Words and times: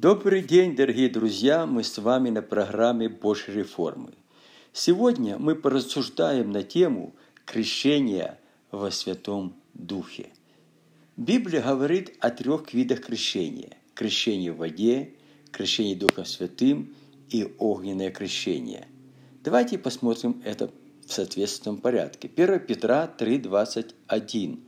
Добрый 0.00 0.40
день, 0.40 0.74
дорогие 0.74 1.10
друзья! 1.10 1.66
Мы 1.66 1.84
с 1.84 1.98
вами 1.98 2.30
на 2.30 2.40
программе 2.40 3.10
Божьей 3.10 3.52
реформы. 3.52 4.14
Сегодня 4.72 5.36
мы 5.38 5.54
порассуждаем 5.54 6.50
на 6.50 6.62
тему 6.62 7.14
крещения 7.44 8.40
во 8.70 8.90
Святом 8.90 9.54
Духе. 9.74 10.30
Библия 11.18 11.60
говорит 11.60 12.16
о 12.20 12.30
трех 12.30 12.72
видах 12.72 13.02
крещения. 13.02 13.76
Крещение 13.92 14.52
в 14.52 14.56
воде, 14.56 15.12
крещение 15.50 15.94
Духом 15.94 16.24
Святым 16.24 16.94
и 17.28 17.52
огненное 17.58 18.10
крещение. 18.10 18.88
Давайте 19.44 19.76
посмотрим 19.76 20.40
это 20.42 20.70
в 21.06 21.12
соответственном 21.12 21.76
порядке. 21.76 22.30
1 22.34 22.60
Петра 22.60 23.14
3,21. 23.18 24.58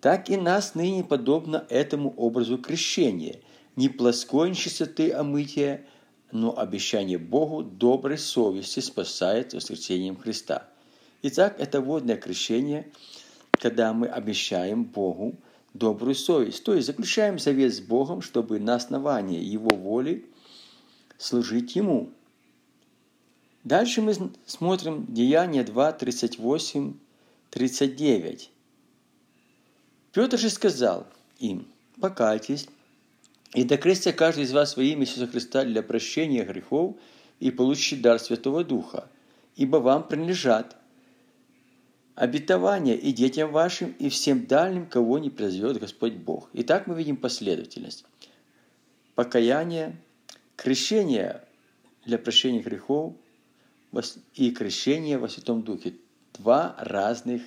Так 0.00 0.30
и 0.30 0.36
нас 0.36 0.76
ныне 0.76 1.02
подобно 1.02 1.66
этому 1.70 2.14
образу 2.16 2.56
крещения, 2.56 3.40
не 3.76 3.88
плоской 3.88 4.54
чистоты 4.54 5.12
омытия, 5.12 5.86
но 6.32 6.58
обещание 6.58 7.18
Богу 7.18 7.62
доброй 7.62 8.18
совести 8.18 8.80
спасает 8.80 9.52
воскресением 9.52 10.16
Христа. 10.16 10.68
Итак, 11.22 11.56
это 11.58 11.80
водное 11.80 12.16
крещение, 12.16 12.90
когда 13.52 13.92
мы 13.92 14.08
обещаем 14.08 14.84
Богу 14.84 15.36
добрую 15.72 16.14
совесть. 16.14 16.64
То 16.64 16.74
есть 16.74 16.86
заключаем 16.86 17.38
завет 17.38 17.74
с 17.74 17.80
Богом, 17.80 18.22
чтобы 18.22 18.60
на 18.60 18.74
основании 18.74 19.42
Его 19.42 19.74
воли 19.74 20.26
служить 21.18 21.76
Ему. 21.76 22.10
Дальше 23.64 24.02
мы 24.02 24.14
смотрим 24.46 25.06
Деяние 25.08 25.64
2, 25.64 25.92
38, 25.92 26.94
39. 27.50 28.50
Петр 30.12 30.38
же 30.38 30.50
сказал 30.50 31.06
им, 31.38 31.66
покайтесь, 32.00 32.68
и 33.54 33.62
докрестится 33.62 34.12
каждый 34.12 34.44
из 34.44 34.52
вас 34.52 34.76
во 34.76 34.82
имя 34.82 35.02
Иисуса 35.02 35.26
Христа 35.26 35.64
для 35.64 35.82
прощения 35.82 36.44
грехов 36.44 36.96
и 37.40 37.50
получите 37.50 37.96
дар 37.96 38.18
Святого 38.18 38.64
Духа, 38.64 39.08
ибо 39.56 39.76
вам 39.76 40.06
принадлежат 40.06 40.76
обетование 42.16 42.96
и 42.98 43.12
детям 43.12 43.52
вашим, 43.52 43.94
и 43.98 44.08
всем 44.08 44.46
дальним, 44.46 44.86
кого 44.86 45.18
не 45.18 45.30
призовет 45.30 45.78
Господь 45.78 46.14
Бог. 46.14 46.50
Итак, 46.52 46.86
мы 46.86 46.96
видим 46.96 47.16
последовательность. 47.16 48.04
Покаяние, 49.14 49.96
крещение 50.56 51.42
для 52.04 52.18
прощения 52.18 52.60
грехов 52.60 53.14
и 54.34 54.50
крещение 54.50 55.18
во 55.18 55.28
Святом 55.28 55.62
Духе. 55.62 55.94
Два 56.34 56.74
разных 56.78 57.42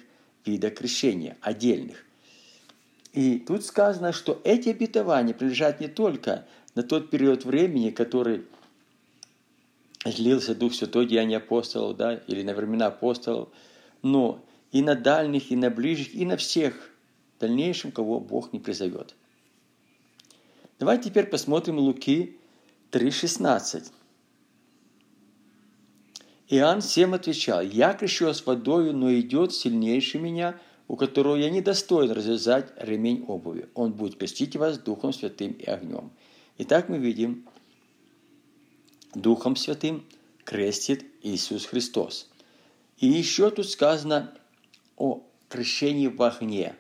вида 0.46 0.70
крещения, 0.70 1.38
отдельных. 1.42 2.06
И 3.18 3.40
тут 3.40 3.66
сказано, 3.66 4.14
что 4.14 4.40
эти 4.44 4.70
обетования 4.70 5.34
прилежат 5.34 5.80
не 5.80 5.88
только 5.88 6.46
на 6.76 6.84
тот 6.84 7.10
период 7.10 7.46
времени, 7.46 7.90
который 7.90 8.46
длился 10.06 10.54
Дух 10.54 10.76
Святой, 10.76 11.08
Деяния 11.08 11.38
апостолов, 11.38 11.98
да, 11.98 12.14
или 12.14 12.44
на 12.44 12.54
времена 12.54 12.86
апостолов, 12.86 13.50
но 14.04 14.46
и 14.72 14.84
на 14.84 14.94
дальних, 14.94 15.50
и 15.50 15.56
на 15.56 15.72
ближних, 15.72 16.14
и 16.14 16.28
на 16.28 16.38
всех 16.38 16.92
дальнейшем, 17.40 17.92
кого 17.92 18.20
Бог 18.20 18.54
не 18.54 18.60
призовет. 18.60 19.16
Давайте 20.78 21.10
теперь 21.10 21.26
посмотрим 21.26 21.80
Луки 21.80 22.38
3,16. 22.92 23.92
Иоанн 26.50 26.82
всем 26.82 27.16
отвечал, 27.16 27.62
«Я 27.64 27.94
крещу 27.94 28.28
вас 28.28 28.46
водою, 28.46 28.94
но 28.94 29.12
идет 29.12 29.56
сильнейший 29.56 30.22
меня, 30.22 30.60
у 30.88 30.96
которого 30.96 31.36
я 31.36 31.50
не 31.50 31.62
достоин 31.62 32.12
развязать 32.12 32.72
ремень 32.78 33.26
обуви. 33.28 33.70
Он 33.74 33.92
будет 33.94 34.18
крестить 34.18 34.56
вас 34.56 34.78
Духом 34.78 35.14
Святым 35.14 35.52
и 35.54 35.66
огнем». 35.66 36.12
Итак, 36.60 36.90
мы 36.90 36.98
видим, 36.98 37.46
Духом 39.14 39.56
Святым 39.56 40.06
крестит 40.44 41.06
Иисус 41.22 41.66
Христос. 41.66 42.30
И 42.98 43.08
еще 43.08 43.52
тут 43.52 43.70
сказано 43.70 44.34
о 44.96 45.22
крещении 45.50 46.08
в 46.08 46.22
огне. 46.24 46.76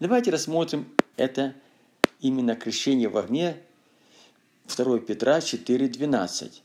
Давайте 0.00 0.30
рассмотрим 0.30 0.88
это 1.16 1.54
именно 2.20 2.56
крещение 2.56 3.08
в 3.08 3.16
огне 3.16 3.56
2 4.76 4.98
Петра 5.00 5.38
4.12. 5.38 6.60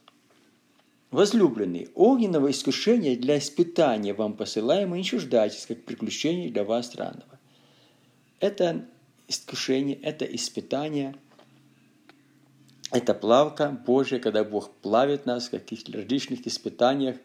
Возлюбленный, 1.15 1.87
огненного 1.95 2.51
искушения 2.51 3.15
для 3.15 3.37
испытания 3.37 4.13
вам 4.13 4.33
посылаемо, 4.33 4.97
не 4.97 5.03
чуждайтесь, 5.05 5.65
как 5.65 5.85
приключений 5.85 6.49
для 6.49 6.65
вас 6.65 6.87
странного. 6.87 7.39
Это 8.41 8.83
искушение, 9.29 9.95
это 10.01 10.25
испытание, 10.25 11.15
это 12.91 13.13
плавка 13.13 13.69
Божья, 13.69 14.19
когда 14.19 14.43
Бог 14.43 14.71
плавит 14.81 15.25
нас 15.25 15.47
в 15.47 15.51
каких-то 15.51 15.93
различных 15.93 16.45
испытаниях, 16.47 17.15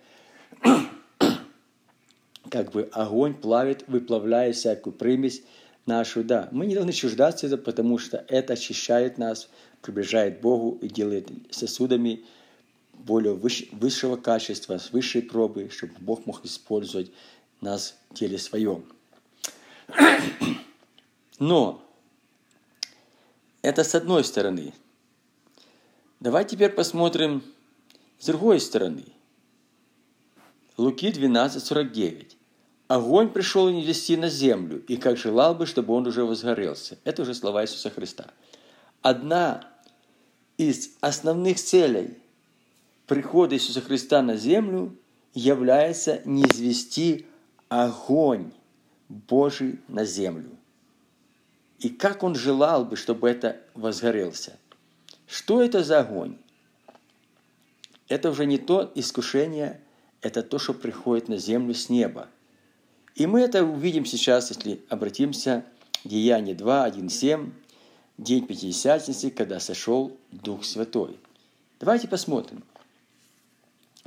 как 2.49 2.71
бы 2.71 2.89
огонь 2.93 3.35
плавит, 3.35 3.83
выплавляя 3.89 4.53
всякую 4.53 4.93
примесь 4.93 5.43
нашу. 5.87 6.23
Да, 6.23 6.49
мы 6.53 6.67
не 6.67 6.77
должны 6.77 6.93
чуждаться 6.93 7.49
это, 7.49 7.59
потому 7.59 7.99
что 7.99 8.25
это 8.29 8.53
очищает 8.53 9.19
нас, 9.19 9.51
приближает 9.83 10.41
Богу 10.41 10.79
и 10.81 10.87
делает 10.89 11.29
сосудами 11.51 12.23
более 13.05 13.35
высшего 13.35 14.17
качества, 14.17 14.79
с 14.79 14.93
высшей 14.93 15.23
пробы, 15.23 15.69
чтобы 15.71 15.95
Бог 16.01 16.27
мог 16.27 16.45
использовать 16.45 17.11
нас 17.61 17.97
в 18.11 18.15
теле 18.15 18.39
своем. 18.39 18.85
Но 21.39 21.83
это 23.63 23.85
с 23.85 23.95
одной 23.95 24.25
стороны. 24.25 24.73
Давайте 26.21 26.57
теперь 26.57 26.71
посмотрим 26.71 27.43
с 28.19 28.27
другой 28.27 28.61
стороны. 28.61 29.05
Луки 30.77 31.11
12:49. 31.11 32.37
Огонь 32.89 33.29
пришел 33.29 33.69
и 33.69 33.73
не 33.73 34.17
на 34.17 34.29
землю, 34.29 34.85
и 34.87 34.97
как 34.97 35.17
желал 35.17 35.55
бы, 35.55 35.67
чтобы 35.67 35.95
он 35.95 36.07
уже 36.07 36.25
возгорелся. 36.25 36.99
Это 37.05 37.23
уже 37.23 37.35
слова 37.35 37.63
Иисуса 37.63 37.89
Христа. 37.89 38.33
Одна 39.01 39.71
из 40.57 40.91
основных 41.01 41.59
целей 41.59 42.20
прихода 43.11 43.57
Иисуса 43.57 43.81
Христа 43.81 44.23
на 44.23 44.37
землю 44.37 44.97
является 45.35 46.23
низвести 46.25 47.27
огонь 47.69 48.53
Божий 49.09 49.81
на 49.89 50.05
землю. 50.05 50.51
И 51.81 51.89
как 51.89 52.23
он 52.23 52.37
желал 52.37 52.85
бы, 52.85 52.95
чтобы 52.95 53.29
это 53.29 53.61
возгорелся. 53.75 54.57
Что 55.27 55.61
это 55.61 55.83
за 55.83 55.99
огонь? 55.99 56.39
Это 58.07 58.31
уже 58.31 58.47
не 58.47 58.59
то 58.59 58.93
искушение, 58.95 59.81
это 60.21 60.45
то, 60.45 60.61
что 60.61 60.73
приходит 60.73 61.29
на 61.29 61.37
землю 61.37 61.75
с 61.75 61.89
неба. 61.89 62.29
И 63.17 63.27
мы 63.27 63.41
это 63.41 63.65
увидим 63.65 64.05
сейчас, 64.05 64.51
если 64.51 64.85
обратимся 64.89 65.65
к 66.05 66.09
Деяние 66.09 66.55
2, 66.55 66.85
1, 66.85 67.09
7, 67.09 67.53
день 68.19 68.47
Пятидесятницы, 68.47 69.33
когда 69.33 69.59
сошел 69.59 70.17
Дух 70.31 70.65
Святой. 70.65 71.19
Давайте 71.81 72.07
посмотрим. 72.07 72.63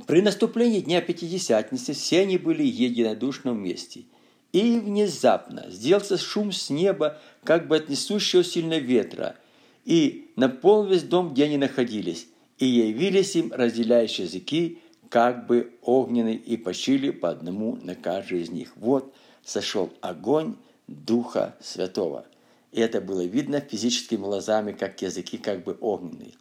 При 0.06 0.20
наступлении 0.20 0.80
Дня 0.80 1.00
Пятидесятницы 1.00 1.92
все 1.92 2.20
они 2.20 2.36
были 2.36 2.64
единодушно 2.64 3.52
вместе. 3.52 4.04
И 4.52 4.78
внезапно 4.78 5.66
сделался 5.70 6.18
шум 6.18 6.52
с 6.52 6.68
неба, 6.70 7.20
как 7.42 7.68
бы 7.68 7.76
от 7.76 7.88
несущего 7.88 8.44
сильно 8.44 8.78
ветра, 8.78 9.36
и 9.84 10.30
наполнил 10.36 10.92
весь 10.92 11.02
дом, 11.02 11.32
где 11.32 11.44
они 11.44 11.56
находились, 11.56 12.28
и 12.58 12.66
явились 12.66 13.34
им 13.36 13.52
разделяющие 13.52 14.26
языки, 14.26 14.78
как 15.08 15.46
бы 15.46 15.72
огненные, 15.82 16.36
и 16.36 16.56
почили 16.56 17.10
по 17.10 17.30
одному 17.30 17.76
на 17.76 17.94
каждый 17.94 18.42
из 18.42 18.50
них. 18.50 18.72
Вот 18.76 19.12
сошел 19.44 19.92
огонь 20.00 20.56
Духа 20.86 21.56
Святого. 21.60 22.26
И 22.72 22.80
это 22.80 23.00
было 23.00 23.24
видно 23.24 23.60
физическими 23.60 24.20
глазами, 24.20 24.72
как 24.72 25.00
языки 25.02 25.38
как 25.38 25.64
бы 25.64 25.76
огненные. 25.80 26.32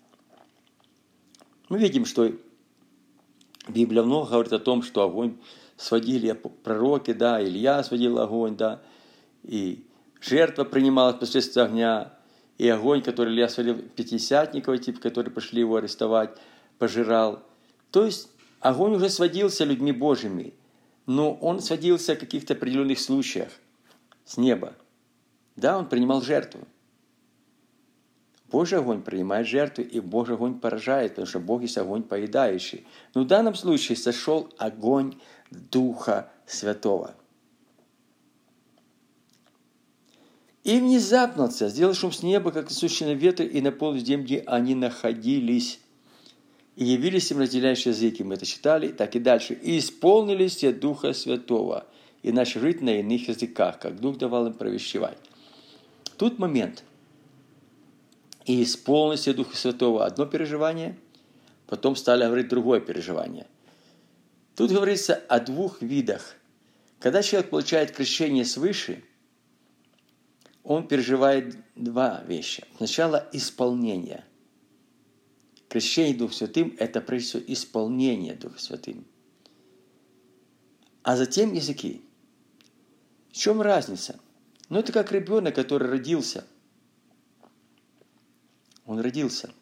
Мы 1.70 1.80
видим, 1.80 2.06
что 2.06 2.32
Библия 3.68 4.04
много 4.04 4.30
говорит 4.30 4.54
о 4.54 4.60
том, 4.60 4.84
что 4.84 5.04
огонь 5.04 5.38
сводили 5.78 6.34
пророки, 6.34 7.14
да, 7.14 7.44
Илья 7.44 7.84
сводил 7.84 8.20
огонь, 8.20 8.56
да, 8.58 8.82
и 9.44 9.86
жертва 10.22 10.64
принималась 10.64 11.18
посредством 11.18 11.66
огня, 11.66 12.14
и 12.58 12.68
огонь, 12.68 13.02
который 13.02 13.34
Илья 13.34 13.50
сводил 13.50 13.76
пятидесятников, 13.76 14.80
тип, 14.82 15.00
которые 15.00 15.34
пришли 15.34 15.62
его 15.62 15.78
арестовать, 15.78 16.38
пожирал. 16.78 17.44
То 17.92 18.06
есть 18.06 18.30
огонь 18.60 18.96
уже 18.96 19.10
сводился 19.10 19.64
людьми 19.64 19.92
Божьими, 19.92 20.54
но 21.06 21.34
он 21.34 21.60
сводился 21.60 22.16
в 22.16 22.20
каких-то 22.20 22.54
определенных 22.54 23.00
случаях 23.00 23.50
с 24.26 24.38
неба. 24.38 24.74
Да, 25.56 25.78
он 25.78 25.88
принимал 25.88 26.22
жертву. 26.22 26.68
Божий 28.54 28.78
огонь 28.78 29.02
принимает 29.02 29.48
жертву, 29.48 29.84
и 29.84 30.00
Божий 30.00 30.36
огонь 30.36 30.60
поражает, 30.60 31.14
потому 31.14 31.26
что 31.26 31.40
Бог 31.40 31.64
есть 31.64 31.76
огонь 31.80 32.04
поедающий. 32.04 32.86
Но 33.16 33.24
в 33.24 33.28
данном 33.28 33.56
случае 33.56 33.98
сошел 33.98 34.48
огонь 34.60 35.16
Духа 35.50 36.30
Святого. 36.46 37.16
И 40.64 40.80
внезапно 40.80 41.46
Отца 41.46 41.68
сделал 41.68 41.96
шум 41.96 42.12
с 42.12 42.22
неба, 42.22 42.52
как 42.52 42.70
сущий 42.70 43.08
на 43.08 43.16
ветер, 43.16 43.48
и 43.48 43.60
наполнил 43.60 44.06
землю, 44.06 44.24
где 44.24 44.40
они 44.46 44.76
находились. 44.76 45.80
И 46.76 46.86
явились 46.86 47.32
им 47.32 47.40
разделяющие 47.40 47.92
языки, 47.92 48.24
мы 48.24 48.36
это 48.36 48.46
читали, 48.46 48.90
так 48.90 49.16
и 49.16 49.20
дальше. 49.20 49.56
И 49.56 49.80
исполнились 49.80 50.58
все 50.58 50.72
Духа 50.72 51.14
Святого, 51.14 51.88
и 52.22 52.32
начали 52.32 52.62
жить 52.62 52.82
на 52.82 53.00
иных 53.00 53.30
языках, 53.30 53.80
как 53.80 54.00
Дух 54.00 54.20
давал 54.20 54.46
им 54.46 54.54
провещевать. 54.54 55.18
Тут 56.18 56.38
момент. 56.38 56.84
И 58.46 58.64
исполнились 58.64 59.22
все 59.22 59.34
Духа 59.34 59.56
Святого 59.56 60.06
одно 60.06 60.26
переживание, 60.26 60.98
потом 61.68 61.96
стали 61.96 62.26
говорить 62.26 62.50
другое 62.50 62.80
переживание. 62.82 63.48
Тут 64.56 64.72
говорится 64.72 65.16
о 65.16 65.40
двух 65.40 65.82
видах. 65.82 66.36
Когда 67.00 67.22
человек 67.22 67.50
получает 67.50 67.92
крещение 67.92 68.46
свыше, 68.46 69.04
он 70.64 70.88
переживает 70.88 71.56
два 71.76 72.24
вещи. 72.28 72.66
Сначала 72.78 73.28
исполнение– 73.32 74.24
Крещение 75.74 76.16
Духом 76.16 76.36
Святым– 76.36 76.76
это 76.78 77.02
прежде 77.02 77.30
всего 77.30 77.44
исполнение 77.48 78.36
Духом 78.36 78.60
Святым. 78.60 79.06
А 81.02 81.18
затем 81.18 81.52
языки. 81.52 82.04
В 83.32 83.38
чем 83.38 83.60
разница? 83.60 84.20
Ну, 84.70 84.78
это 84.78 84.92
как 84.92 85.12
ребенок, 85.12 85.56
который 85.56 85.90
родился. 85.90 86.46
Он 88.86 89.00
родился. 89.00 89.54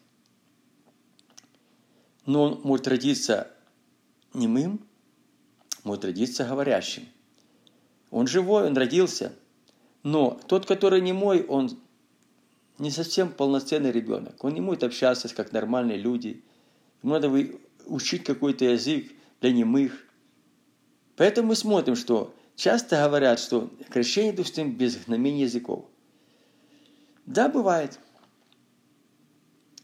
Но 2.26 2.42
он 2.42 2.60
может 2.64 2.88
родиться 2.88 3.48
немым, 4.34 4.80
может 5.84 6.04
родиться 6.04 6.44
говорящим. 6.44 7.08
Он 8.10 8.26
живой, 8.26 8.66
он 8.66 8.76
родился. 8.76 9.32
Но 10.02 10.38
тот, 10.46 10.66
который 10.66 11.00
немой, 11.00 11.44
он 11.44 11.78
не 12.78 12.90
совсем 12.90 13.32
полноценный 13.32 13.92
ребенок. 13.92 14.42
Он 14.44 14.54
не 14.54 14.60
может 14.60 14.84
общаться 14.84 15.32
как 15.34 15.52
нормальные 15.52 15.98
люди. 15.98 16.42
Ему 17.02 17.14
надо 17.14 17.30
учить 17.86 18.24
какой-то 18.24 18.64
язык 18.64 19.12
для 19.40 19.52
немых. 19.52 20.06
Поэтому 21.16 21.48
мы 21.48 21.56
смотрим, 21.56 21.96
что 21.96 22.34
часто 22.56 22.96
говорят, 22.96 23.38
что 23.38 23.70
крещение 23.90 24.32
Духом 24.32 24.72
без 24.72 25.04
знамения 25.04 25.42
языков. 25.42 25.84
Да, 27.26 27.48
бывает. 27.48 27.98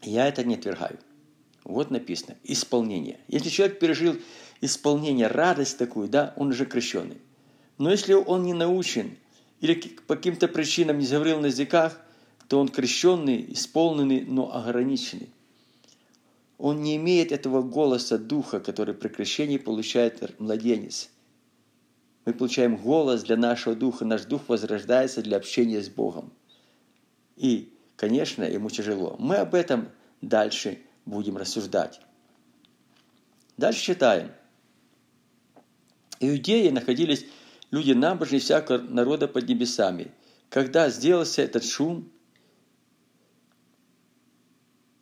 Я 0.01 0.27
это 0.27 0.43
не 0.43 0.55
отвергаю. 0.55 0.99
Вот 1.63 1.91
написано. 1.91 2.35
Исполнение. 2.43 3.19
Если 3.27 3.49
человек 3.49 3.79
пережил 3.79 4.17
исполнение, 4.61 5.27
радость 5.27 5.77
такую, 5.77 6.07
да, 6.07 6.33
он 6.35 6.49
уже 6.49 6.65
крещенный. 6.65 7.17
Но 7.77 7.91
если 7.91 8.13
он 8.13 8.43
не 8.43 8.53
научен 8.53 9.17
или 9.61 9.73
по 10.07 10.15
каким-то 10.15 10.47
причинам 10.47 10.99
не 10.99 11.05
заговорил 11.05 11.39
на 11.39 11.47
языках– 11.47 11.99
то 12.49 12.59
он 12.59 12.67
крещенный, 12.67 13.45
исполненный, 13.53 14.25
но 14.25 14.53
ограниченный. 14.53 15.29
Он 16.57 16.81
не 16.81 16.95
имеет 16.97 17.31
этого 17.31 17.61
голоса 17.61 18.17
духа, 18.17 18.59
который 18.59 18.95
при 18.95 19.07
крещении 19.07 19.57
получает 19.57 20.37
младенец. 20.39 21.09
Мы 22.25 22.33
получаем 22.33 22.75
голос 22.75 23.21
для 23.21 23.37
нашего 23.37 23.75
духа, 23.75 24.03
наш 24.03 24.25
дух 24.25 24.41
возрождается 24.47 25.21
для 25.21 25.37
общения 25.37 25.79
с 25.79 25.89
Богом. 25.89 26.33
И, 27.37 27.71
конечно, 27.99 28.43
ему 28.43 28.69
тяжело. 28.69 29.17
Мы 29.19 29.35
об 29.35 29.53
этом 29.53 29.89
дальше 30.21 30.79
будем 31.05 31.35
рассуждать. 31.35 31.99
Дальше 33.57 33.83
читаем. 33.83 34.31
Иудеи 36.21 36.69
находились 36.69 37.25
люди 37.71 37.91
набожные 37.91 38.39
всякого 38.39 38.77
народа 38.77 39.27
под 39.27 39.49
небесами. 39.49 40.11
Когда 40.49 40.89
сделался 40.89 41.41
этот 41.41 41.65
шум, 41.65 42.09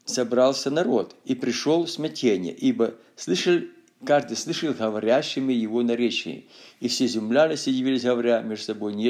собрался 0.05 0.71
народ, 0.71 1.15
и 1.23 1.35
пришел 1.35 1.85
в 1.85 1.91
смятение, 1.91 2.53
ибо 2.53 2.95
слышал, 3.15 3.59
каждый 4.05 4.37
слышал 4.37 4.73
говорящими 4.73 5.53
его 5.53 5.83
наречиями, 5.83 6.47
и 6.79 6.87
все 6.87 7.05
землялись 7.05 7.67
и 7.67 7.71
явились, 7.71 8.03
говоря 8.03 8.41
между 8.41 8.65
собой, 8.65 8.95
не 8.95 9.03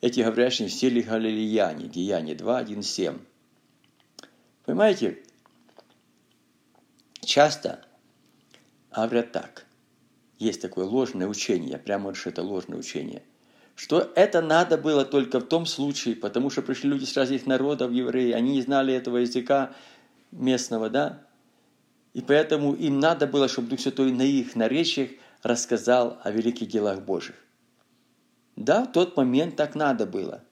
эти 0.00 0.20
говорящие 0.20 0.68
все 0.68 0.88
ли 0.88 1.02
галилеяне, 1.02 1.88
Деяние 1.88 2.34
2, 2.34 2.58
1, 2.58 2.82
7. 2.82 3.18
Понимаете, 4.64 5.18
часто 7.20 7.84
говорят 8.94 9.32
так, 9.32 9.66
есть 10.38 10.60
такое 10.60 10.84
ложное 10.84 11.26
учение, 11.26 11.70
я 11.70 11.78
прямо 11.78 12.04
говорю, 12.04 12.16
что 12.16 12.30
это 12.30 12.42
ложное 12.42 12.78
учение, 12.78 13.22
что 13.74 14.12
это 14.14 14.40
надо 14.42 14.76
было 14.78 15.04
только 15.04 15.40
в 15.40 15.46
том 15.46 15.66
случае, 15.66 16.16
потому 16.16 16.50
что 16.50 16.62
пришли 16.62 16.90
люди 16.90 17.04
с 17.04 17.16
разных 17.16 17.46
народов, 17.46 17.92
евреи, 17.92 18.32
они 18.32 18.52
не 18.52 18.62
знали 18.62 18.94
этого 18.94 19.18
языка, 19.18 19.74
местного, 20.30 20.90
да? 20.90 21.24
И 22.12 22.20
поэтому 22.20 22.74
им 22.74 23.00
надо 23.00 23.26
было, 23.26 23.48
чтобы 23.48 23.68
Дух 23.68 23.80
Святой 23.80 24.12
на 24.12 24.22
их 24.22 24.56
наречиях 24.56 25.10
рассказал 25.42 26.18
о 26.24 26.30
великих 26.30 26.68
делах 26.68 27.02
Божьих. 27.02 27.36
Да, 28.58 28.82
в 28.82 28.90
тот 28.90 29.16
момент 29.16 29.54
так 29.54 29.76
надо 29.76 30.04
было. 30.04 30.42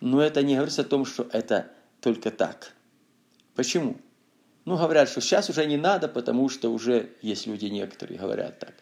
Но 0.00 0.22
это 0.22 0.44
не 0.44 0.54
говорится 0.54 0.82
о 0.82 0.84
том, 0.84 1.04
что 1.04 1.28
это 1.32 1.72
только 2.00 2.30
так. 2.30 2.72
Почему? 3.56 3.96
Ну, 4.64 4.76
говорят, 4.76 5.08
что 5.08 5.20
сейчас 5.20 5.50
уже 5.50 5.66
не 5.66 5.76
надо, 5.76 6.06
потому 6.06 6.48
что 6.48 6.72
уже 6.72 7.10
есть 7.22 7.48
люди 7.48 7.66
некоторые, 7.66 8.20
говорят 8.20 8.60
так. 8.60 8.74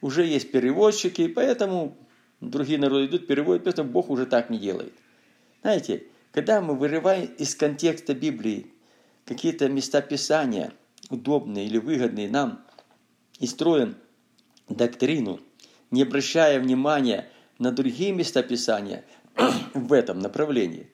Уже 0.00 0.26
есть 0.26 0.50
переводчики, 0.50 1.28
поэтому 1.28 1.96
другие 2.40 2.80
народы 2.80 3.06
идут, 3.06 3.28
переводят, 3.28 3.62
поэтому 3.62 3.90
Бог 3.90 4.10
уже 4.10 4.26
так 4.26 4.50
не 4.50 4.58
делает. 4.58 4.92
Знаете, 5.62 6.06
когда 6.32 6.60
мы 6.60 6.74
вырываем 6.74 7.26
из 7.38 7.54
контекста 7.54 8.14
Библии 8.14 8.66
какие-то 9.24 9.68
места 9.68 10.02
Писания, 10.02 10.72
удобные 11.08 11.66
или 11.66 11.78
выгодные 11.78 12.28
нам, 12.28 12.64
и 13.38 13.46
строим 13.46 13.94
доктрину, 14.68 15.38
не 15.92 16.02
обращая 16.02 16.58
внимания 16.58 17.28
на 17.58 17.72
другие 17.72 18.12
места 18.12 18.42
Писания 18.42 19.04
в 19.74 19.92
этом 19.92 20.18
направлении, 20.18 20.90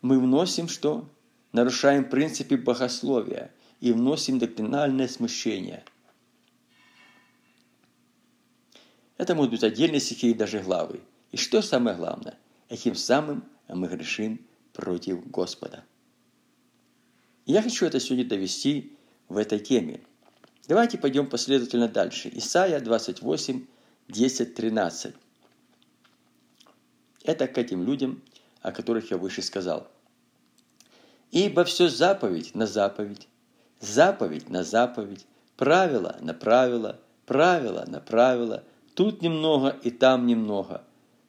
мы 0.00 0.18
вносим 0.18 0.68
что? 0.68 1.08
Нарушаем 1.52 2.08
принципы 2.08 2.56
богословия 2.56 3.52
и 3.80 3.92
вносим 3.92 4.38
доктринальное 4.38 5.06
смущение. 5.06 5.84
Это 9.18 9.34
могут 9.34 9.50
быть 9.50 9.62
отдельные 9.62 10.00
стихи 10.00 10.30
и 10.30 10.34
даже 10.34 10.60
главы. 10.60 11.00
И 11.30 11.36
что 11.36 11.62
самое 11.62 11.96
главное? 11.96 12.38
Этим 12.68 12.94
самым 12.94 13.44
мы 13.68 13.86
грешим 13.86 14.40
против 14.72 15.24
Господа. 15.30 15.84
Я 17.44 17.62
хочу 17.62 17.86
это 17.86 18.00
сегодня 18.00 18.24
довести 18.24 18.96
в 19.28 19.36
этой 19.36 19.58
теме. 19.58 20.00
Давайте 20.68 20.96
пойдем 20.96 21.28
последовательно 21.28 21.88
дальше. 21.88 22.30
Исайя 22.32 22.80
28, 22.80 23.66
10, 24.08 24.54
13. 24.54 25.14
Это 27.24 27.46
к 27.46 27.58
этим 27.58 27.84
людям, 27.84 28.22
о 28.60 28.72
которых 28.72 29.10
я 29.10 29.16
выше 29.16 29.42
сказал. 29.42 29.88
Ибо 31.30 31.64
все 31.64 31.88
заповедь 31.88 32.54
на 32.54 32.66
заповедь, 32.66 33.28
заповедь 33.80 34.50
на 34.50 34.64
заповедь, 34.64 35.26
правило 35.56 36.16
на 36.20 36.34
правило, 36.34 37.00
правило 37.26 37.84
на 37.86 38.00
правило, 38.00 38.64
тут 38.94 39.22
немного 39.22 39.76
и 39.82 39.90
там 39.90 40.26
немного. 40.26 40.82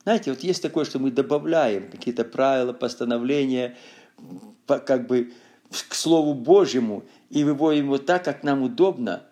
Знаете, 0.03 0.31
вот 0.31 0.41
есть 0.41 0.61
такое, 0.61 0.83
что 0.83 0.99
мы 0.99 1.11
добавляем 1.11 1.89
какие-то 1.89 2.25
правила, 2.25 2.73
постановления, 2.73 3.77
как 4.67 5.07
бы 5.07 5.31
к 5.69 5.95
Слову 5.95 6.33
Божьему 6.33 7.05
и 7.29 7.43
выводим 7.43 7.85
его 7.85 7.97
так, 7.97 8.25
как 8.25 8.43
нам 8.43 8.61
удобно, 8.61 9.23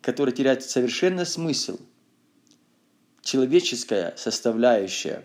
которое 0.00 0.32
теряет 0.32 0.64
совершенно 0.64 1.24
смысл. 1.24 1.78
Человеческая 3.22 4.14
составляющая 4.16 5.24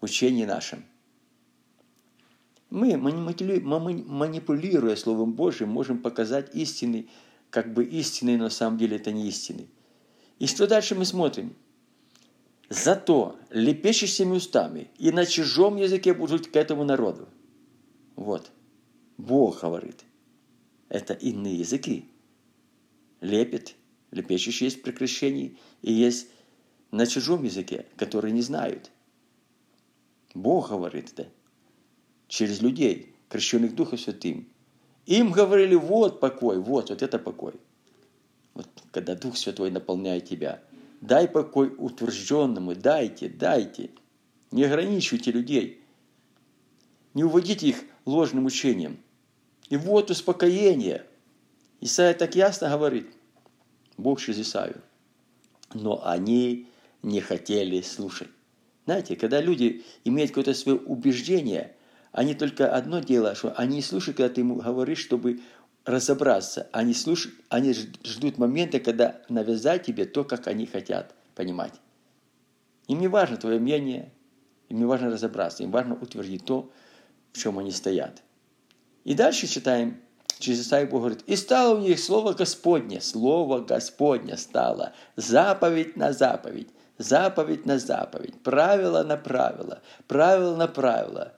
учении 0.00 0.44
нашем. 0.44 0.84
Мы, 2.70 2.96
манипулируя 2.96 4.96
Словом 4.96 5.32
Божьим, 5.32 5.68
можем 5.68 5.98
показать 5.98 6.54
истины, 6.54 7.08
как 7.50 7.72
бы 7.72 7.84
истины, 7.84 8.36
но 8.36 8.44
на 8.44 8.50
самом 8.50 8.76
деле 8.76 8.96
это 8.96 9.12
не 9.12 9.28
истины. 9.28 9.68
И 10.38 10.46
что 10.46 10.66
дальше 10.66 10.94
мы 10.94 11.04
смотрим? 11.04 11.54
Зато 12.68 13.38
лепещущими 13.50 14.32
устами 14.32 14.90
и 14.98 15.12
на 15.12 15.24
чужом 15.24 15.76
языке 15.76 16.12
будут 16.12 16.48
к 16.48 16.56
этому 16.56 16.84
народу. 16.84 17.28
Вот. 18.16 18.50
Бог 19.16 19.60
говорит. 19.60 20.04
Это 20.88 21.14
иные 21.14 21.60
языки. 21.60 22.08
Лепит, 23.20 23.76
лепечущий 24.10 24.66
есть 24.66 24.82
прекращений, 24.82 25.58
и 25.82 25.92
есть 25.92 26.28
на 26.90 27.06
чужом 27.06 27.44
языке, 27.44 27.86
которые 27.96 28.32
не 28.32 28.42
знают. 28.42 28.90
Бог 30.36 30.68
говорит 30.68 31.12
это 31.12 31.30
через 32.28 32.60
людей, 32.60 33.14
крещенных 33.30 33.74
Духом 33.74 33.98
Святым. 33.98 34.46
Им 35.06 35.32
говорили, 35.32 35.74
вот 35.74 36.20
покой, 36.20 36.58
вот, 36.58 36.90
вот 36.90 37.02
это 37.02 37.18
покой. 37.18 37.54
Вот 38.52 38.68
когда 38.90 39.14
Дух 39.14 39.36
Святой 39.36 39.70
наполняет 39.70 40.26
тебя, 40.26 40.62
дай 41.00 41.26
покой 41.26 41.74
утвержденному, 41.76 42.74
дайте, 42.74 43.28
дайте. 43.28 43.90
Не 44.50 44.64
ограничивайте 44.64 45.32
людей. 45.32 45.82
Не 47.14 47.24
уводите 47.24 47.68
их 47.68 47.84
ложным 48.04 48.44
учением. 48.44 48.98
И 49.70 49.76
вот 49.76 50.10
успокоение. 50.10 51.06
Исаия 51.80 52.14
так 52.14 52.34
ясно 52.36 52.68
говорит. 52.68 53.08
Бог 53.96 54.20
через 54.20 54.40
Исаию. 54.40 54.82
Но 55.72 56.06
они 56.06 56.68
не 57.02 57.20
хотели 57.20 57.80
слушать. 57.80 58.28
Знаете, 58.86 59.16
когда 59.16 59.40
люди 59.40 59.84
имеют 60.04 60.30
какое-то 60.30 60.54
свое 60.54 60.78
убеждение, 60.78 61.74
они 62.12 62.34
только 62.34 62.72
одно 62.72 63.00
дело, 63.00 63.34
что 63.34 63.52
они 63.52 63.76
не 63.76 63.82
слушают, 63.82 64.16
когда 64.16 64.32
ты 64.32 64.40
ему 64.40 64.54
говоришь, 64.54 65.00
чтобы 65.00 65.40
разобраться. 65.84 66.68
Они, 66.72 66.94
слушают, 66.94 67.34
они 67.48 67.72
ждут 67.72 68.38
момента, 68.38 68.78
когда 68.78 69.20
навязать 69.28 69.84
тебе 69.84 70.04
то, 70.04 70.22
как 70.24 70.46
они 70.46 70.66
хотят 70.66 71.14
понимать. 71.34 71.74
Им 72.86 73.00
не 73.00 73.08
важно 73.08 73.36
твое 73.36 73.58
мнение, 73.58 74.12
им 74.68 74.78
не 74.78 74.84
важно 74.84 75.10
разобраться, 75.10 75.64
им 75.64 75.72
важно 75.72 75.96
утвердить 75.96 76.44
то, 76.44 76.70
в 77.32 77.38
чем 77.38 77.58
они 77.58 77.72
стоят. 77.72 78.22
И 79.02 79.14
дальше 79.14 79.48
читаем, 79.48 80.00
через 80.38 80.60
Исаию 80.60 80.88
Бог 80.88 81.00
говорит, 81.00 81.24
«И 81.26 81.34
стало 81.34 81.76
у 81.76 81.80
них 81.80 81.98
слово 81.98 82.34
Господне, 82.34 83.00
слово 83.00 83.60
Господне 83.60 84.36
стало, 84.36 84.92
заповедь 85.16 85.96
на 85.96 86.12
заповедь, 86.12 86.68
заповедь 86.98 87.66
на 87.66 87.78
заповедь, 87.78 88.40
правило 88.42 89.02
на 89.02 89.16
правило, 89.16 89.82
правило 90.06 90.56
на 90.56 90.66
правило. 90.66 91.34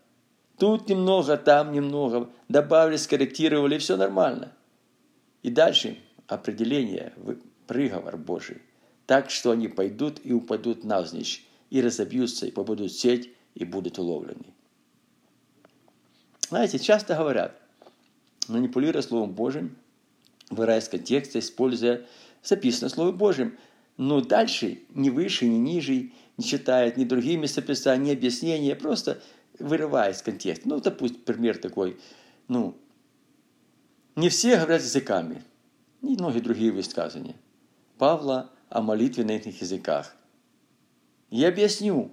Тут 0.58 0.88
немного, 0.88 1.36
там 1.36 1.72
немного, 1.72 2.28
добавили, 2.48 2.96
скорректировали, 2.96 3.76
и 3.76 3.78
все 3.78 3.96
нормально. 3.96 4.52
И 5.42 5.50
дальше 5.50 5.98
определение, 6.26 7.12
приговор 7.66 8.16
Божий, 8.16 8.62
так 9.06 9.30
что 9.30 9.52
они 9.52 9.68
пойдут 9.68 10.20
и 10.24 10.32
упадут 10.32 10.84
навзничь, 10.84 11.46
и 11.70 11.80
разобьются, 11.80 12.46
и 12.46 12.50
попадут 12.50 12.92
сеть, 12.92 13.32
и 13.54 13.64
будут 13.64 13.98
уловлены. 13.98 14.54
Знаете, 16.48 16.78
часто 16.78 17.14
говорят, 17.14 17.60
манипулируя 18.48 19.02
Словом 19.02 19.32
Божьим, 19.32 19.76
выражая 20.50 20.80
из 20.80 20.88
контекста, 20.88 21.38
используя 21.38 22.06
записанное 22.42 22.90
Слово 22.90 23.12
Божьим, 23.12 23.58
но 23.98 24.20
дальше 24.20 24.78
ни 24.94 25.10
выше, 25.10 25.46
ни 25.46 25.56
ниже 25.56 26.12
не 26.38 26.44
читает 26.44 26.96
ни 26.96 27.04
другие 27.04 27.36
местописания, 27.36 28.14
ни 28.14 28.16
объяснения, 28.16 28.76
просто 28.76 29.20
вырывая 29.58 30.12
из 30.12 30.22
контекста. 30.22 30.68
Ну, 30.68 30.80
допустим, 30.80 31.20
пример 31.20 31.58
такой. 31.58 31.98
Ну, 32.46 32.78
не 34.14 34.28
все 34.28 34.56
говорят 34.56 34.82
языками, 34.82 35.42
и 36.00 36.10
многие 36.10 36.38
другие 36.38 36.70
высказывания. 36.70 37.34
Павла 37.98 38.52
о 38.68 38.82
молитве 38.82 39.24
на 39.24 39.32
этих 39.32 39.60
языках. 39.60 40.14
Я 41.30 41.48
объясню 41.48 42.12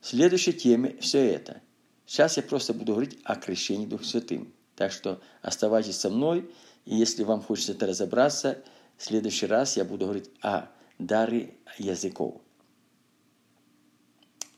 в 0.00 0.06
следующей 0.06 0.54
теме 0.54 0.96
все 1.00 1.18
это. 1.18 1.60
Сейчас 2.06 2.38
я 2.38 2.42
просто 2.42 2.72
буду 2.72 2.92
говорить 2.92 3.18
о 3.24 3.36
крещении 3.36 3.86
Духом 3.86 4.06
Святым. 4.06 4.52
Так 4.76 4.92
что 4.92 5.20
оставайтесь 5.42 5.98
со 5.98 6.08
мной, 6.08 6.50
и 6.86 6.96
если 6.96 7.22
вам 7.22 7.42
хочется 7.42 7.72
это 7.72 7.86
разобраться, 7.86 8.64
следующий 9.02 9.46
раз 9.46 9.76
я 9.76 9.84
буду 9.84 10.06
говорить 10.06 10.30
о 10.42 10.68
даре 10.98 11.54
языков. 11.78 12.40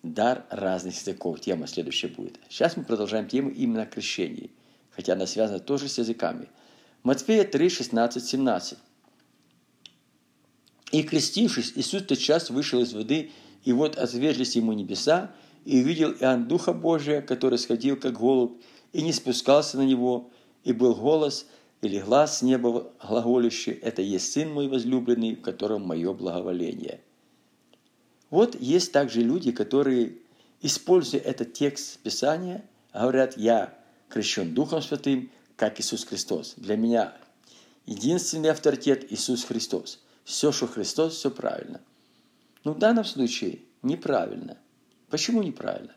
Дар 0.03 0.45
разных 0.51 0.99
языков. 0.99 1.41
Тема 1.41 1.67
следующая 1.67 2.09
будет. 2.09 2.39
Сейчас 2.49 2.77
мы 2.77 2.85
продолжаем 2.85 3.29
тему 3.29 3.51
именно 3.51 3.87
крещения, 3.87 4.51
хотя 4.91 5.13
она 5.13 5.27
связана 5.27 5.61
тоже 5.61 5.89
с 5.89 5.99
языками. 5.99 6.49
Матфея 7.05 7.45
3, 7.45 7.69
16, 7.69 8.25
17. 8.25 8.79
И 10.91 11.03
крестившись, 11.05 11.73
Иисус 11.77 12.03
тотчас 12.03 12.51
вышел 12.51 12.81
из 12.81 12.93
воды, 12.93 13.31
и 13.65 13.73
вот 13.73 13.97
отверзлись 13.97 14.57
ему 14.57 14.73
небеса, 14.73 15.33
и 15.65 15.81
увидел 15.81 16.11
Иоанн 16.13 16.49
Духа 16.49 16.73
Божия, 16.73 17.23
который 17.23 17.59
сходил 17.59 17.97
как 17.97 18.19
голубь, 18.19 18.61
и 18.93 19.03
не 19.03 19.13
спускался 19.13 19.79
на 19.79 19.83
него, 19.83 20.31
и 20.65 20.73
был 20.73 20.95
голос 20.95 21.47
или 21.83 21.99
глаз 21.99 22.39
с 22.39 22.43
неба 22.43 22.93
глаголющий, 23.07 23.73
«Это 23.73 24.03
есть 24.03 24.33
Сын 24.33 24.51
мой 24.51 24.69
возлюбленный, 24.69 25.35
в 25.35 25.43
котором 25.43 25.83
мое 25.83 26.13
благоволение». 26.13 27.01
Вот 28.31 28.59
есть 28.59 28.93
также 28.93 29.21
люди, 29.21 29.53
которые, 29.53 30.17
используя 30.63 31.21
этот 31.21 31.53
текст 31.53 31.99
Писания, 31.99 32.65
говорят, 32.95 33.37
я 33.37 33.77
крещен 34.09 34.55
Духом 34.55 34.81
Святым, 34.81 35.31
как 35.57 35.81
Иисус 35.81 36.05
Христос. 36.05 36.55
Для 36.57 36.77
меня 36.77 37.15
единственный 37.85 38.51
авторитет 38.51 39.13
Иисус 39.13 39.45
Христос. 39.45 40.01
Все, 40.25 40.53
что 40.53 40.69
Христос, 40.69 41.17
все 41.17 41.31
правильно. 41.31 41.81
Но 42.65 42.73
в 42.73 42.79
данном 42.79 43.05
случае 43.05 43.59
неправильно. 43.83 44.57
Почему 45.11 45.43
неправильно? 45.43 45.95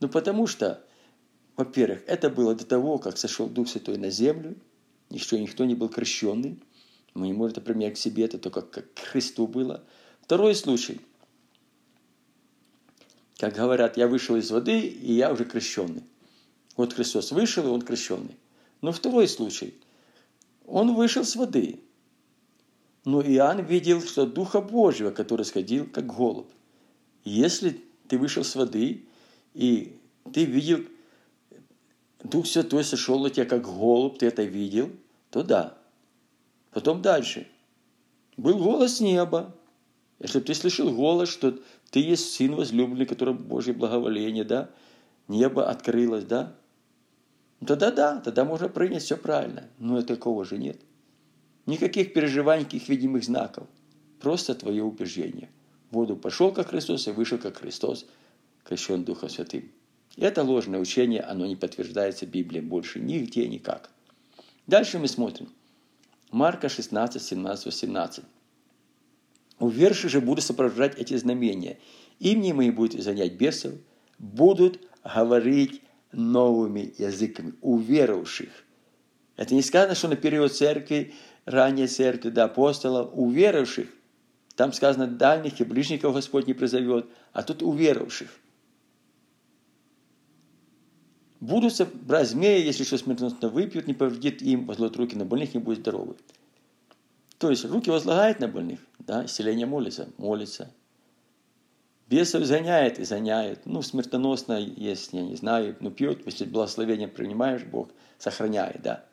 Ну, 0.00 0.08
потому 0.08 0.46
что, 0.46 0.82
во-первых, 1.56 2.02
это 2.06 2.30
было 2.30 2.54
до 2.54 2.64
того, 2.64 2.98
как 2.98 3.18
сошел 3.18 3.46
Дух 3.48 3.68
Святой 3.68 3.98
на 3.98 4.10
землю, 4.10 4.56
еще 5.10 5.40
никто 5.40 5.64
не 5.64 5.74
был 5.74 5.88
крещенный. 5.88 6.62
Мы 7.14 7.28
не 7.28 7.32
можем 7.32 7.52
это 7.52 7.60
применять 7.60 7.94
к 7.94 7.98
себе, 7.98 8.24
это 8.24 8.38
только 8.38 8.62
как 8.62 8.92
к 8.94 8.98
Христу 8.98 9.46
было. 9.46 9.84
Второй 10.22 10.54
случай. 10.54 11.00
Как 13.38 13.54
говорят, 13.54 13.96
я 13.96 14.08
вышел 14.08 14.36
из 14.36 14.50
воды, 14.50 14.80
и 14.80 15.12
я 15.12 15.32
уже 15.32 15.44
крещенный. 15.44 16.02
Вот 16.76 16.92
Христос 16.92 17.32
вышел, 17.32 17.64
и 17.64 17.70
он 17.70 17.82
крещенный. 17.82 18.36
Но 18.82 18.92
второй 18.92 19.28
случай. 19.28 19.74
Он 20.66 20.94
вышел 20.94 21.24
с 21.24 21.36
воды. 21.36 21.80
Но 23.04 23.22
Иоанн 23.22 23.64
видел, 23.64 24.02
что 24.02 24.26
Духа 24.26 24.60
Божьего, 24.60 25.10
который 25.10 25.44
сходил, 25.44 25.86
как 25.86 26.06
голубь. 26.06 26.50
Если 27.24 27.82
ты 28.08 28.18
вышел 28.18 28.42
с 28.42 28.54
воды, 28.56 29.04
и 29.54 29.96
ты 30.32 30.44
видел, 30.44 30.84
Дух 32.22 32.46
Святой 32.46 32.84
сошел 32.84 33.20
на 33.20 33.30
тебя, 33.30 33.44
как 33.44 33.62
голубь, 33.62 34.18
ты 34.18 34.26
это 34.26 34.42
видел, 34.42 34.90
то 35.30 35.42
да. 35.42 35.76
Потом 36.70 37.02
дальше. 37.02 37.48
Был 38.36 38.58
голос 38.58 39.00
неба. 39.00 39.54
Если 40.18 40.38
бы 40.38 40.44
ты 40.44 40.54
слышал 40.54 40.90
голос, 40.94 41.28
что 41.28 41.58
ты 41.90 42.00
есть 42.00 42.32
Сын 42.32 42.54
возлюбленный, 42.54 43.06
которому 43.06 43.38
Божье 43.38 43.74
благоволение, 43.74 44.44
да, 44.44 44.70
небо 45.28 45.68
открылось, 45.68 46.24
да, 46.24 46.54
тогда 47.66 47.90
да, 47.90 48.20
тогда 48.20 48.44
можно 48.44 48.68
принять 48.68 49.02
все 49.02 49.16
правильно. 49.16 49.68
Но 49.78 50.00
такого 50.02 50.44
же 50.44 50.58
нет. 50.58 50.80
Никаких 51.66 52.12
переживаний, 52.12 52.64
никаких 52.64 52.88
видимых 52.88 53.24
знаков. 53.24 53.66
Просто 54.20 54.54
твое 54.54 54.82
убеждение. 54.82 55.50
В 55.90 55.94
воду 55.94 56.16
пошел 56.16 56.52
как 56.52 56.68
Христос 56.68 57.08
и 57.08 57.12
вышел 57.12 57.38
как 57.38 57.58
Христос, 57.58 58.06
крещен 58.64 59.04
Духом 59.04 59.28
Святым. 59.28 59.70
Это 60.16 60.42
ложное 60.42 60.80
учение, 60.80 61.20
оно 61.20 61.46
не 61.46 61.56
подтверждается 61.56 62.26
Библией 62.26 62.64
больше 62.64 63.00
нигде 63.00 63.46
никак. 63.48 63.90
Дальше 64.66 64.98
мы 64.98 65.08
смотрим. 65.08 65.48
Марка 66.30 66.68
16, 66.68 67.22
17, 67.22 67.66
18. 67.66 68.24
Уверши 69.58 70.08
же 70.08 70.20
будут 70.20 70.44
сопровождать 70.44 70.98
эти 70.98 71.16
знамения. 71.16 71.78
Имени 72.18 72.52
мои 72.52 72.70
будут 72.70 72.94
изгонять 72.94 73.34
бесов, 73.34 73.74
будут 74.18 74.80
говорить 75.04 75.82
новыми 76.12 76.94
языками, 76.98 77.54
уверовавших. 77.60 78.48
Это 79.36 79.54
не 79.54 79.62
сказано, 79.62 79.94
что 79.94 80.08
на 80.08 80.16
период 80.16 80.52
церкви 80.52 81.14
ранней 81.44 81.86
церкви, 81.86 82.30
до 82.30 82.44
апостолов, 82.44 83.10
уверовавших. 83.12 83.88
Там 84.56 84.72
сказано, 84.72 85.06
дальних 85.06 85.60
и 85.60 85.64
ближников 85.64 86.14
Господь 86.14 86.46
не 86.46 86.54
призовет, 86.54 87.06
а 87.32 87.42
тут 87.42 87.62
уверовавших. 87.62 88.30
Будут 91.40 91.74
брать 91.94 92.28
змеи, 92.28 92.64
если 92.64 92.84
что 92.84 92.98
смертоносно 92.98 93.48
выпьют, 93.48 93.86
не 93.86 93.94
повредит 93.94 94.42
им, 94.42 94.66
возложат 94.66 94.96
руки 94.96 95.16
на 95.16 95.24
больных, 95.24 95.54
не 95.54 95.60
будет 95.60 95.80
здоровы. 95.80 96.16
То 97.38 97.50
есть 97.50 97.64
руки 97.64 97.90
возлагает 97.90 98.40
на 98.40 98.48
больных, 98.48 98.80
да, 98.98 99.24
исцеление 99.26 99.66
молится, 99.66 100.08
молится. 100.16 100.70
Бесов 102.08 102.42
изгоняет, 102.42 102.98
изгоняет. 103.00 103.66
Ну, 103.66 103.82
смертоносно, 103.82 104.58
если, 104.58 105.16
я 105.16 105.22
не 105.24 105.36
знаю, 105.36 105.76
ну, 105.80 105.90
пьет, 105.90 106.24
если 106.24 106.44
благословение 106.44 107.08
принимаешь, 107.08 107.64
Бог 107.64 107.90
сохраняет, 108.18 108.82
да 108.82 109.04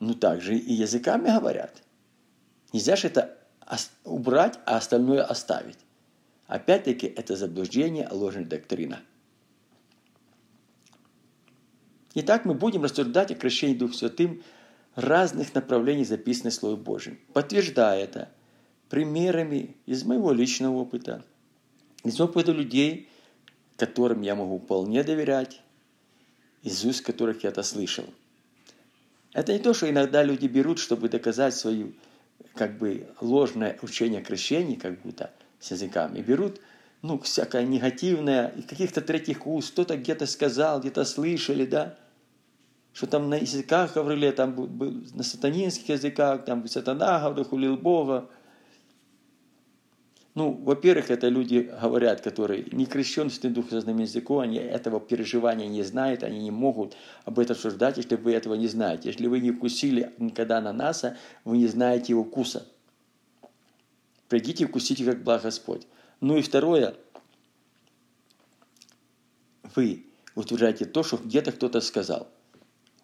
ну 0.00 0.14
также 0.14 0.56
и 0.56 0.72
языками 0.72 1.28
говорят. 1.28 1.82
Нельзя 2.72 2.96
же 2.96 3.08
это 3.08 3.36
убрать, 4.04 4.58
а 4.66 4.76
остальное 4.76 5.24
оставить. 5.24 5.78
Опять-таки, 6.46 7.06
это 7.06 7.36
заблуждение, 7.36 8.08
ложная 8.10 8.44
доктрина. 8.44 9.00
Итак, 12.18 12.44
мы 12.44 12.54
будем 12.54 12.82
рассуждать 12.82 13.30
о 13.30 13.34
крещении 13.34 13.76
Духом 13.76 13.94
Святым 13.94 14.42
разных 14.94 15.54
направлений, 15.54 16.04
записанных 16.04 16.54
в 16.54 16.56
Слове 16.56 16.76
Божьем, 16.76 17.18
подтверждая 17.32 18.02
это 18.02 18.30
примерами 18.88 19.76
из 19.86 20.02
моего 20.04 20.32
личного 20.32 20.76
опыта, 20.76 21.24
из 22.02 22.20
опыта 22.20 22.52
людей, 22.52 23.08
которым 23.76 24.22
я 24.22 24.34
могу 24.34 24.58
вполне 24.58 25.04
доверять, 25.04 25.60
из 26.62 26.84
уст 26.84 27.04
которых 27.04 27.44
я 27.44 27.50
это 27.50 27.62
слышал– 27.62 28.06
это 29.36 29.52
не 29.52 29.58
то, 29.58 29.74
что 29.74 29.90
иногда 29.90 30.22
люди 30.22 30.46
берут, 30.46 30.78
чтобы 30.78 31.10
доказать 31.10 31.54
свою 31.54 31.92
как 32.54 32.78
бы 32.78 33.06
ложное 33.20 33.78
учение 33.82 34.22
крещения, 34.22 34.80
как 34.80 34.98
будто 35.02 35.30
с 35.60 35.72
языками. 35.72 36.22
Берут 36.22 36.58
ну, 37.02 37.18
всякое 37.18 37.66
негативное, 37.66 38.48
и 38.48 38.62
каких-то 38.62 39.02
третьих 39.02 39.46
уст, 39.46 39.72
кто-то 39.72 39.98
где-то 39.98 40.24
сказал, 40.24 40.80
где-то 40.80 41.04
слышали, 41.04 41.66
да, 41.66 41.98
что 42.96 43.06
там 43.06 43.28
на 43.28 43.34
языках 43.34 43.92
говорили, 43.92 44.30
там 44.30 44.54
был, 44.54 44.90
на 45.12 45.22
сатанинских 45.22 45.90
языках, 45.90 46.46
там 46.46 46.66
сатана 46.66 47.20
говорил, 47.20 47.44
хулил 47.44 47.76
Бога. 47.76 48.30
Ну, 50.34 50.52
во-первых, 50.52 51.10
это 51.10 51.28
люди 51.28 51.70
говорят, 51.78 52.22
которые 52.22 52.64
не 52.72 52.86
крещены 52.86 53.28
в 53.28 53.38
Духа 53.38 53.68
Святым 53.68 53.98
языку, 53.98 54.38
они 54.38 54.56
этого 54.56 54.98
переживания 54.98 55.68
не 55.68 55.82
знают, 55.82 56.22
они 56.22 56.38
не 56.38 56.50
могут 56.50 56.96
об 57.26 57.38
этом 57.38 57.54
обсуждать, 57.54 57.98
если 57.98 58.16
вы 58.16 58.32
этого 58.32 58.54
не 58.54 58.66
знаете. 58.66 59.10
Если 59.10 59.26
вы 59.26 59.40
не 59.40 59.50
вкусили 59.50 60.14
никогда 60.16 60.56
ананаса, 60.56 61.18
вы 61.44 61.58
не 61.58 61.66
знаете 61.66 62.14
его 62.14 62.24
вкуса. 62.24 62.66
Придите 64.28 64.64
и 64.64 64.66
вкусите, 64.66 65.04
как 65.04 65.22
благ 65.22 65.42
Господь. 65.42 65.86
Ну 66.22 66.38
и 66.38 66.40
второе, 66.40 66.94
вы 69.74 70.06
утверждаете 70.34 70.86
то, 70.86 71.02
что 71.02 71.18
где-то 71.18 71.52
кто-то 71.52 71.82
сказал. 71.82 72.30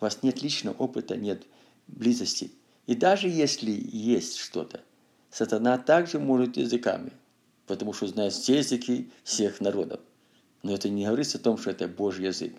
У 0.02 0.04
вас 0.04 0.22
нет 0.22 0.42
личного 0.42 0.74
опыта, 0.74 1.16
нет 1.16 1.44
близости. 1.86 2.50
И 2.86 2.94
даже 2.94 3.28
если 3.28 3.70
есть 3.70 4.36
что-то, 4.36 4.82
сатана 5.30 5.78
также 5.78 6.18
может 6.18 6.58
языками 6.58 7.12
потому 7.66 7.92
что 7.94 8.06
знает 8.06 8.34
все 8.34 8.58
языки 8.58 9.10
всех 9.24 9.60
народов. 9.60 10.00
Но 10.62 10.74
это 10.74 10.88
не 10.88 11.06
говорится 11.06 11.38
о 11.38 11.40
том, 11.40 11.56
что 11.56 11.70
это 11.70 11.88
Божий 11.88 12.26
язык. 12.26 12.54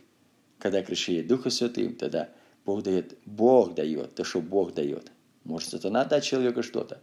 Когда 0.58 0.82
крещение 0.82 1.24
Духа 1.24 1.50
Святым, 1.50 1.96
тогда 1.96 2.30
Бог 2.66 2.84
дает, 2.84 3.18
Бог 3.26 3.76
дает 3.76 4.16
то, 4.16 4.24
что 4.24 4.42
Бог 4.42 4.74
дает. 4.74 5.12
Может, 5.44 5.70
сатана 5.70 6.06
дать 6.06 6.24
человеку 6.24 6.64
что-то. 6.64 7.02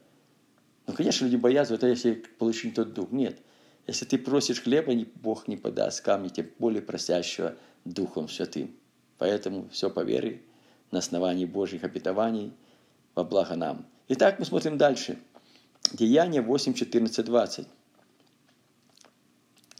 Ну, 0.86 0.94
конечно, 0.94 1.24
люди 1.24 1.36
боятся, 1.36 1.74
это 1.74 1.86
если 1.86 2.14
получить 2.38 2.64
не 2.64 2.70
тот 2.72 2.94
дух. 2.94 3.12
Нет. 3.12 3.38
Если 3.86 4.04
ты 4.04 4.18
просишь 4.18 4.62
хлеба, 4.62 4.92
Бог 5.16 5.46
не 5.46 5.56
подаст 5.56 6.00
камни, 6.00 6.28
тем 6.28 6.50
более 6.58 6.82
просящего 6.82 7.54
Духом 7.84 8.28
Святым. 8.28 8.74
Поэтому 9.20 9.68
все 9.70 9.90
по 9.90 10.00
вере, 10.00 10.40
на 10.90 11.00
основании 11.00 11.44
Божьих 11.44 11.84
обетований, 11.84 12.54
во 13.14 13.22
благо 13.22 13.54
нам. 13.54 13.84
Итак, 14.08 14.38
мы 14.38 14.46
смотрим 14.46 14.78
дальше. 14.78 15.18
Деяние 15.92 16.40
8, 16.40 16.72
14, 16.72 17.26
20. 17.26 17.66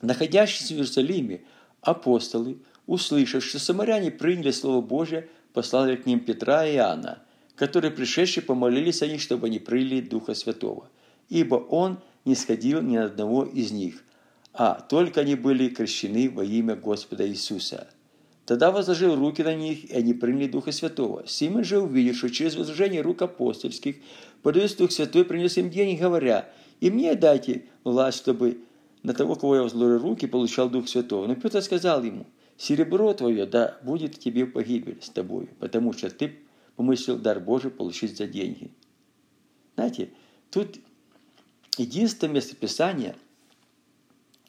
Находящиеся 0.03 0.75
в 0.75 0.77
Иерусалиме 0.77 1.41
апостолы, 1.81 2.59
услышав, 2.87 3.43
что 3.43 3.59
самаряне 3.59 4.11
приняли 4.11 4.51
Слово 4.51 4.83
Божие, 4.83 5.31
послали 5.55 5.97
к 5.97 6.05
ним 6.05 6.21
Петра 6.21 6.67
и 6.67 6.75
Иоанна, 6.75 7.23
которые 7.57 7.93
пришедшие 7.93 8.45
помолились 8.45 9.01
о 9.01 9.07
них, 9.07 9.23
чтобы 9.23 9.47
они 9.47 9.59
приняли 9.59 10.03
Духа 10.03 10.35
Святого. 10.35 10.91
Ибо 11.31 11.55
Он 11.55 11.99
не 12.27 12.35
сходил 12.35 12.83
ни 12.83 12.99
на 12.99 13.07
одного 13.07 13.47
из 13.47 13.73
них, 13.73 14.05
а 14.53 14.83
только 14.83 15.23
они 15.23 15.35
были 15.35 15.71
крещены 15.71 16.29
во 16.29 16.45
имя 16.45 16.77
Господа 16.77 17.27
Иисуса. 17.27 17.89
Тогда 18.51 18.73
возложил 18.73 19.15
руки 19.15 19.45
на 19.45 19.55
них, 19.55 19.85
и 19.93 19.95
они 19.95 20.13
приняли 20.13 20.49
Духа 20.49 20.73
Святого. 20.73 21.23
Симон 21.25 21.63
же 21.63 21.79
увидел, 21.79 22.15
что 22.15 22.29
через 22.31 22.57
возложение 22.57 23.01
рук 23.01 23.23
апостольских 23.23 23.99
подает 24.43 24.77
Дух 24.77 24.91
Святой, 24.91 25.25
принес 25.25 25.57
им 25.57 25.71
деньги, 25.71 26.01
говоря, 26.01 26.51
«И 26.81 26.91
мне 26.91 27.15
дайте 27.15 27.67
власть, 27.85 28.19
чтобы 28.19 28.59
на 29.05 29.15
того, 29.15 29.37
кого 29.37 29.55
я 29.55 29.63
возложил 29.63 30.03
руки, 30.03 30.27
получал 30.27 30.69
Дух 30.69 30.89
Святого. 30.89 31.29
Но 31.29 31.37
Петр 31.37 31.63
сказал 31.63 32.03
ему, 32.03 32.27
серебро 32.57 33.15
твое, 33.15 33.47
да 33.47 33.79
будет 33.85 34.19
тебе 34.19 34.47
погибель 34.47 34.99
с 35.01 35.11
тобой, 35.11 35.49
потому 35.61 35.93
что 35.93 36.11
ты 36.11 36.35
помыслил 36.75 37.19
дар 37.19 37.39
Божий 37.39 37.71
получить 37.71 38.17
за 38.17 38.27
деньги. 38.27 38.73
Знаете, 39.77 40.11
тут 40.51 40.81
единственное 41.79 42.35
место 42.35 42.57
Писания, 42.57 43.15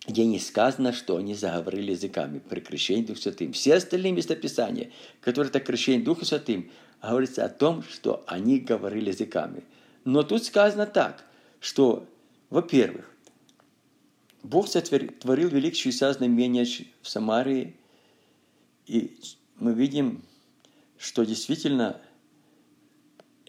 где 0.07 0.25
не 0.25 0.39
сказано, 0.39 0.93
что 0.93 1.17
они 1.17 1.35
заговорили 1.35 1.91
языками 1.91 2.39
при 2.39 2.59
крещении 2.59 3.05
Духа 3.05 3.21
Святым. 3.21 3.53
Все 3.53 3.75
остальные 3.75 4.13
места 4.13 4.35
Писания, 4.35 4.91
которые 5.21 5.49
это 5.49 5.59
крещение 5.59 6.03
Духа 6.03 6.25
Святым, 6.25 6.71
говорится 7.01 7.45
о 7.45 7.49
том, 7.49 7.83
что 7.83 8.23
они 8.27 8.59
говорили 8.59 9.09
языками. 9.09 9.63
Но 10.03 10.23
тут 10.23 10.43
сказано 10.43 10.87
так, 10.87 11.23
что, 11.59 12.07
во-первых, 12.49 13.05
Бог 14.43 14.67
сотворил 14.67 15.49
великие 15.49 15.79
чудеса 15.79 16.11
знамения 16.13 16.65
в 17.01 17.07
Самарии, 17.07 17.75
и 18.87 19.15
мы 19.57 19.73
видим, 19.73 20.23
что 20.97 21.23
действительно 21.23 22.01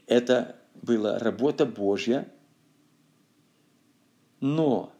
это 0.06 0.56
была 0.74 1.18
работа 1.18 1.64
Божья, 1.64 2.30
но 4.40 4.92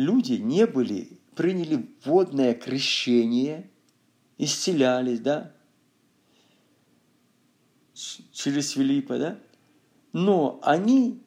люди 0.00 0.34
не 0.34 0.66
были, 0.66 1.20
приняли 1.36 1.86
водное 2.04 2.54
крещение, 2.54 3.70
исцелялись, 4.38 5.20
да, 5.20 5.52
через 8.32 8.70
Филиппа, 8.70 9.18
да, 9.18 9.38
но 10.12 10.58
они 10.62 11.22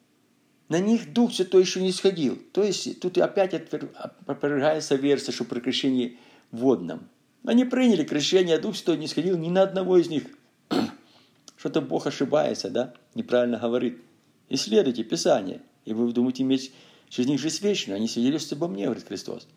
на 0.70 0.80
них 0.80 1.14
Дух 1.14 1.34
Святой 1.34 1.62
еще 1.62 1.82
не 1.82 1.92
сходил. 1.92 2.42
То 2.52 2.64
есть 2.64 3.00
тут 3.00 3.18
опять 3.20 3.54
опровергается 3.54 4.96
версия, 4.96 5.32
что 5.32 5.44
при 5.44 5.60
крещении 5.60 6.18
водном. 6.52 7.10
Они 7.46 7.66
приняли 7.66 8.04
крещение, 8.04 8.56
а 8.56 8.60
Дух 8.60 8.76
Святой 8.76 8.98
не 8.98 9.08
сходил 9.08 9.38
ни 9.38 9.50
на 9.50 9.62
одного 9.62 9.98
из 9.98 10.10
них. 10.10 10.24
Что-то 11.58 11.82
Бог 11.82 12.08
ошибается, 12.08 12.70
да? 12.70 12.94
Неправильно 13.14 13.60
говорит. 13.60 14.02
Исследуйте 14.50 15.04
Писание, 15.04 15.62
и 15.86 15.94
вы 15.94 16.12
думаете 16.12 16.44
иметь 16.44 16.74
через 17.14 17.30
них 17.30 17.40
жизнь 17.40 17.64
вечную. 17.64 17.98
Они 17.98 18.08
свидетельствуют 18.08 18.62
обо 18.62 18.72
мне, 18.72 18.86
говорит 18.86 19.08
Христос. 19.08 19.48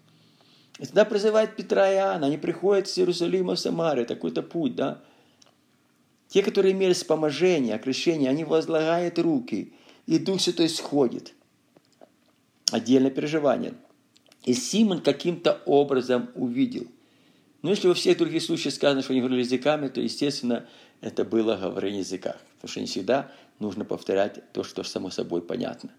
И 0.78 0.86
тогда 0.86 1.04
призывает 1.04 1.56
Петра 1.56 1.90
и 1.90 1.94
Иоанна, 1.94 2.26
они 2.26 2.36
приходят 2.36 2.88
с 2.88 2.98
Иерусалима 2.98 3.54
в 3.54 3.58
Самарию, 3.58 4.06
такой-то 4.06 4.42
путь, 4.42 4.74
да? 4.74 5.02
Те, 6.28 6.42
которые 6.42 6.72
имели 6.72 6.92
вспоможение, 6.92 7.74
окрещение, 7.74 8.30
они 8.30 8.44
возлагают 8.44 9.18
руки– 9.18 9.72
и 10.06 10.18
Дух 10.18 10.40
Святой 10.40 10.68
сходит. 10.68 11.34
Отдельное 12.72 13.10
переживание. 13.10 13.74
И 14.44 14.54
Симон 14.54 15.00
каким-то 15.00 15.60
образом 15.66 16.30
увидел. 16.34 16.86
Но 17.62 17.70
если 17.70 17.88
во 17.88 17.94
всех 17.94 18.18
других 18.18 18.42
случаях 18.42 18.74
сказано, 18.74 19.02
что 19.02 19.12
они 19.12 19.20
говорили 19.20 19.40
языками, 19.40 19.88
то, 19.88 20.00
естественно, 20.00 20.68
это 21.00 21.24
было 21.24 21.56
говорение 21.56 22.00
языках. 22.00 22.36
Потому 22.56 22.70
что 22.70 22.80
не 22.80 22.86
всегда 22.86 23.32
нужно 23.58 23.84
повторять 23.84 24.52
то, 24.52 24.62
что 24.62 24.84
само 24.84 25.10
собой 25.10 25.42
понятно. 25.42 25.90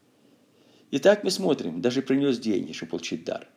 Итак, 0.91 1.23
мы 1.23 1.31
смотрим, 1.31 1.81
даже 1.81 2.01
принес 2.01 2.39
деньги, 2.39 2.71
чтобы 2.71 2.91
получить 2.91 3.25
дар. 3.25 3.47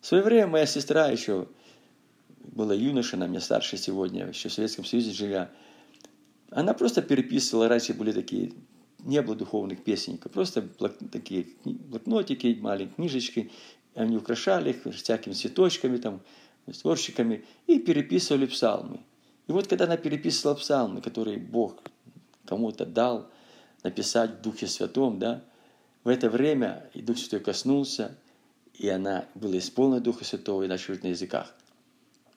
В 0.00 0.06
свое 0.06 0.22
время 0.22 0.46
моя 0.46 0.66
сестра 0.66 1.08
еще 1.08 1.48
была 2.38 2.74
юноша, 2.74 3.16
она 3.16 3.26
меня 3.26 3.40
старше 3.40 3.76
сегодня, 3.76 4.26
еще 4.26 4.48
в 4.48 4.52
Советском 4.52 4.84
Союзе 4.84 5.10
жила. 5.12 5.50
Она 6.50 6.74
просто 6.74 7.02
переписывала, 7.02 7.68
раньше 7.68 7.92
были 7.92 8.12
такие 8.12 8.52
не 9.00 9.22
было 9.22 9.36
духовных 9.36 9.84
песенников, 9.84 10.32
просто 10.32 10.62
блок, 10.62 10.94
такие 11.12 11.46
блокнотики, 11.64 12.58
маленькие 12.60 12.94
книжечки, 12.96 13.50
они 13.94 14.16
украшали 14.16 14.70
их 14.70 14.94
всякими 14.94 15.32
цветочками, 15.32 15.96
там, 15.96 16.20
створщиками, 16.70 17.44
и 17.66 17.78
переписывали 17.78 18.46
псалмы. 18.46 19.00
И 19.46 19.52
вот 19.52 19.68
когда 19.68 19.84
она 19.84 19.96
переписывала 19.96 20.56
псалмы, 20.56 21.00
которые 21.00 21.38
Бог 21.38 21.82
кому-то 22.44 22.84
дал 22.84 23.30
написать 23.84 24.38
в 24.38 24.42
Духе 24.42 24.66
Святом, 24.66 25.18
да, 25.18 25.44
в 26.06 26.08
это 26.08 26.30
время 26.30 26.88
и 26.94 27.02
Дух 27.02 27.18
Святой 27.18 27.40
коснулся, 27.40 28.16
и 28.74 28.88
она 28.88 29.28
была 29.34 29.58
исполнена 29.58 30.00
Духа 30.00 30.24
Святого 30.24 30.62
и 30.62 30.68
начала 30.68 30.96
на 31.02 31.08
языках. 31.08 31.52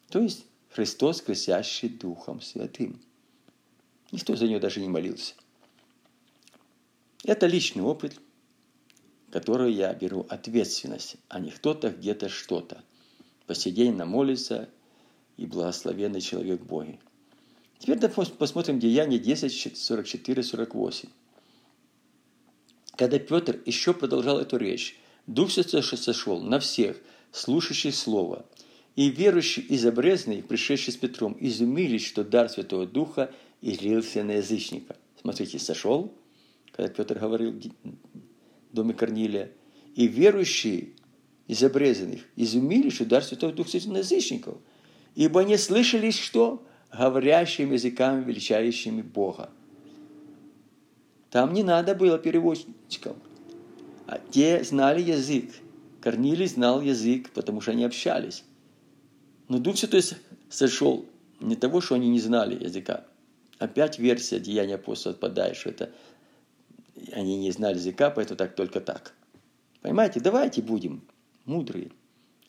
То 0.09 0.17
есть 0.17 0.43
Христос, 0.71 1.21
крестящий 1.21 1.87
Духом 1.87 2.41
Святым. 2.41 2.99
Никто 4.11 4.35
за 4.35 4.47
нее 4.47 4.59
даже 4.59 4.79
не 4.79 4.89
молился. 4.89 5.35
Это 7.23 7.45
личный 7.45 7.83
опыт, 7.83 8.19
который 9.29 9.71
я 9.71 9.93
беру 9.93 10.25
ответственность, 10.27 11.17
а 11.27 11.39
не 11.39 11.51
кто-то 11.51 11.91
где-то 11.91 12.27
что-то. 12.27 12.83
По 13.45 13.53
сей 13.53 13.71
день 13.71 13.93
молится 14.03 14.67
и 15.37 15.45
благословенный 15.45 16.21
человек 16.21 16.61
Боги. 16.61 16.99
Теперь 17.77 17.99
посмотрим 18.09 18.79
Деяние 18.79 19.19
10, 19.19 19.75
44-48. 19.75 21.09
Когда 22.99 23.17
Петр 23.17 23.61
еще 23.65 23.93
продолжал 23.93 24.41
эту 24.41 24.57
речь, 24.57 24.99
Дух 25.25 25.51
Святой 25.51 25.83
сошел 25.83 26.41
на 26.41 26.59
всех, 26.59 26.97
слушающих 27.31 27.95
Слово. 27.95 28.45
И 28.97 29.09
верующие 29.09 29.65
из 29.67 29.85
обрезанных, 29.85 30.45
пришедшие 30.45 30.93
с 30.93 30.97
Петром, 30.97 31.37
изумились, 31.39 32.05
что 32.05 32.25
дар 32.25 32.49
Святого 32.49 32.85
Духа 32.85 33.31
излился 33.61 34.21
на 34.25 34.33
язычника. 34.33 34.97
Смотрите, 35.21 35.59
сошел, 35.59 36.13
когда 36.73 36.91
Петр 36.91 37.17
говорил 37.19 37.53
в 37.53 38.75
доме 38.75 38.93
Корнилия, 38.93 39.49
и 39.95 40.05
верующие 40.05 40.89
из 41.47 41.63
обрезанных 41.63 42.19
изумили, 42.35 42.89
что 42.89 43.05
дар 43.05 43.23
Святого 43.23 43.53
Духа 43.53 43.77
на 43.85 43.99
язычников, 43.99 44.57
ибо 45.15 45.39
они 45.39 45.55
слышали, 45.55 46.11
что 46.11 46.67
говорящими 46.91 47.75
языками, 47.75 48.25
величающими 48.25 49.01
Бога. 49.01 49.51
Там 51.31 51.53
не 51.53 51.63
надо 51.63 51.95
было 51.95 52.17
переводчикам. 52.17 53.15
А 54.07 54.19
те 54.31 54.63
знали 54.63 55.01
язык, 55.01 55.51
Корнилий 56.01 56.47
знал 56.47 56.81
язык, 56.81 57.29
потому 57.31 57.61
что 57.61 57.71
они 57.71 57.83
общались. 57.83 58.43
Но 59.47 59.59
Дух 59.59 59.77
Святой 59.77 60.01
сошел 60.49 61.05
не 61.39 61.55
того, 61.55 61.81
что 61.81 61.95
они 61.95 62.09
не 62.09 62.19
знали 62.19 62.63
языка. 62.63 63.05
Опять 63.59 63.99
версия 63.99 64.39
Деяния 64.39 64.75
апостола 64.75 65.13
отпадает, 65.13 65.57
что 65.57 65.69
это 65.69 65.91
они 67.11 67.37
не 67.37 67.51
знали 67.51 67.75
языка, 67.75 68.09
поэтому 68.09 68.37
так 68.37 68.55
только 68.55 68.81
так. 68.81 69.13
Понимаете, 69.81 70.19
давайте 70.19 70.61
будем 70.61 71.01
мудрые 71.45 71.91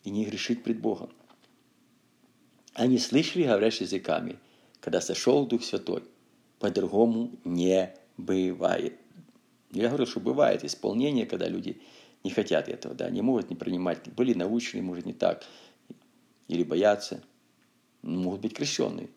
и 0.03 0.09
не 0.09 0.25
грешить 0.25 0.63
пред 0.63 0.79
Богом. 0.79 1.09
Они 2.73 2.97
слышали 2.97 3.43
говорящие 3.43 3.85
языками, 3.85 4.39
когда 4.79 5.01
сошел 5.01 5.45
Дух 5.45 5.63
Святой. 5.63 6.03
По-другому 6.59 7.31
не 7.43 7.93
бывает. 8.21 8.97
Я 9.71 9.87
говорил, 9.87 10.07
что 10.07 10.19
бывает 10.19 10.63
исполнение, 10.63 11.25
когда 11.25 11.47
люди 11.47 11.81
не 12.23 12.31
хотят 12.31 12.69
этого, 12.69 12.93
да, 12.93 13.09
не 13.09 13.21
могут 13.21 13.49
не 13.49 13.55
принимать, 13.55 14.11
были 14.13 14.33
научены, 14.33 14.83
может, 14.83 15.05
не 15.05 15.13
так, 15.13 15.43
или 16.47 16.63
боятся, 16.63 17.23
могут 18.01 18.41
быть 18.41 18.53
крещенные, 18.53 19.09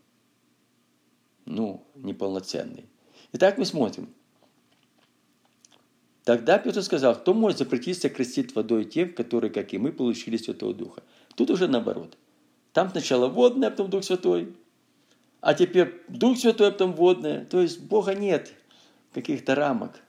ну, 1.44 1.84
неполноценные. 1.94 2.84
Итак, 3.32 3.58
мы 3.58 3.64
смотрим. 3.64 4.08
Тогда 6.22 6.58
Петр 6.58 6.82
сказал, 6.82 7.16
кто 7.16 7.34
может 7.34 7.58
запретиться 7.58 8.08
крестить 8.08 8.54
водой 8.54 8.86
тех, 8.86 9.14
которые, 9.14 9.50
как 9.50 9.74
и 9.74 9.78
мы, 9.78 9.92
получили 9.92 10.38
Святого 10.38 10.72
Духа. 10.72 11.02
Тут 11.34 11.50
уже 11.50 11.68
наоборот. 11.68 12.16
Там 12.72 12.88
сначала 12.90 13.28
водное, 13.28 13.68
а 13.68 13.70
потом 13.70 13.90
Дух 13.90 14.04
Святой. 14.04 14.54
А 15.42 15.52
теперь 15.52 16.02
Дух 16.08 16.38
Святой, 16.38 16.68
а 16.68 16.70
потом 16.70 16.94
водное. 16.94 17.44
То 17.44 17.60
есть 17.60 17.80
Бога 17.82 18.14
нет 18.14 18.54
каких-то 19.14 19.54
рамок 19.54 20.02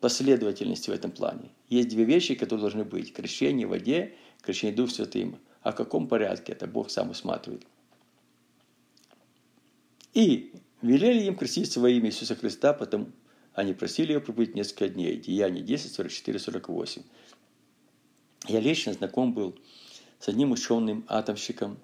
последовательности 0.00 0.90
в 0.90 0.92
этом 0.92 1.10
плане. 1.10 1.50
Есть 1.68 1.90
две 1.90 2.04
вещи, 2.04 2.34
которые 2.34 2.62
должны 2.62 2.84
быть. 2.84 3.12
Крещение 3.12 3.66
в 3.66 3.70
воде, 3.70 4.14
крещение 4.40 4.74
Дух 4.74 4.90
Святым. 4.90 5.38
О 5.62 5.72
каком 5.72 6.08
порядке 6.08 6.52
это 6.52 6.66
Бог 6.66 6.90
сам 6.90 7.10
усматривает. 7.10 7.66
И 10.14 10.52
велели 10.80 11.24
им 11.24 11.36
креститься 11.36 11.80
во 11.80 11.90
имя 11.90 12.08
Иисуса 12.08 12.36
Христа, 12.36 12.72
потому 12.72 13.08
они 13.52 13.72
просили 13.72 14.12
его 14.12 14.22
прибыть 14.22 14.54
несколько 14.54 14.88
дней. 14.88 15.16
Деяние 15.16 15.64
10, 15.64 15.92
44, 15.92 16.38
48. 16.38 17.02
Я 18.48 18.60
лично 18.60 18.92
знаком 18.92 19.32
был 19.32 19.58
с 20.20 20.28
одним 20.28 20.52
ученым 20.52 21.04
атомщиком. 21.08 21.78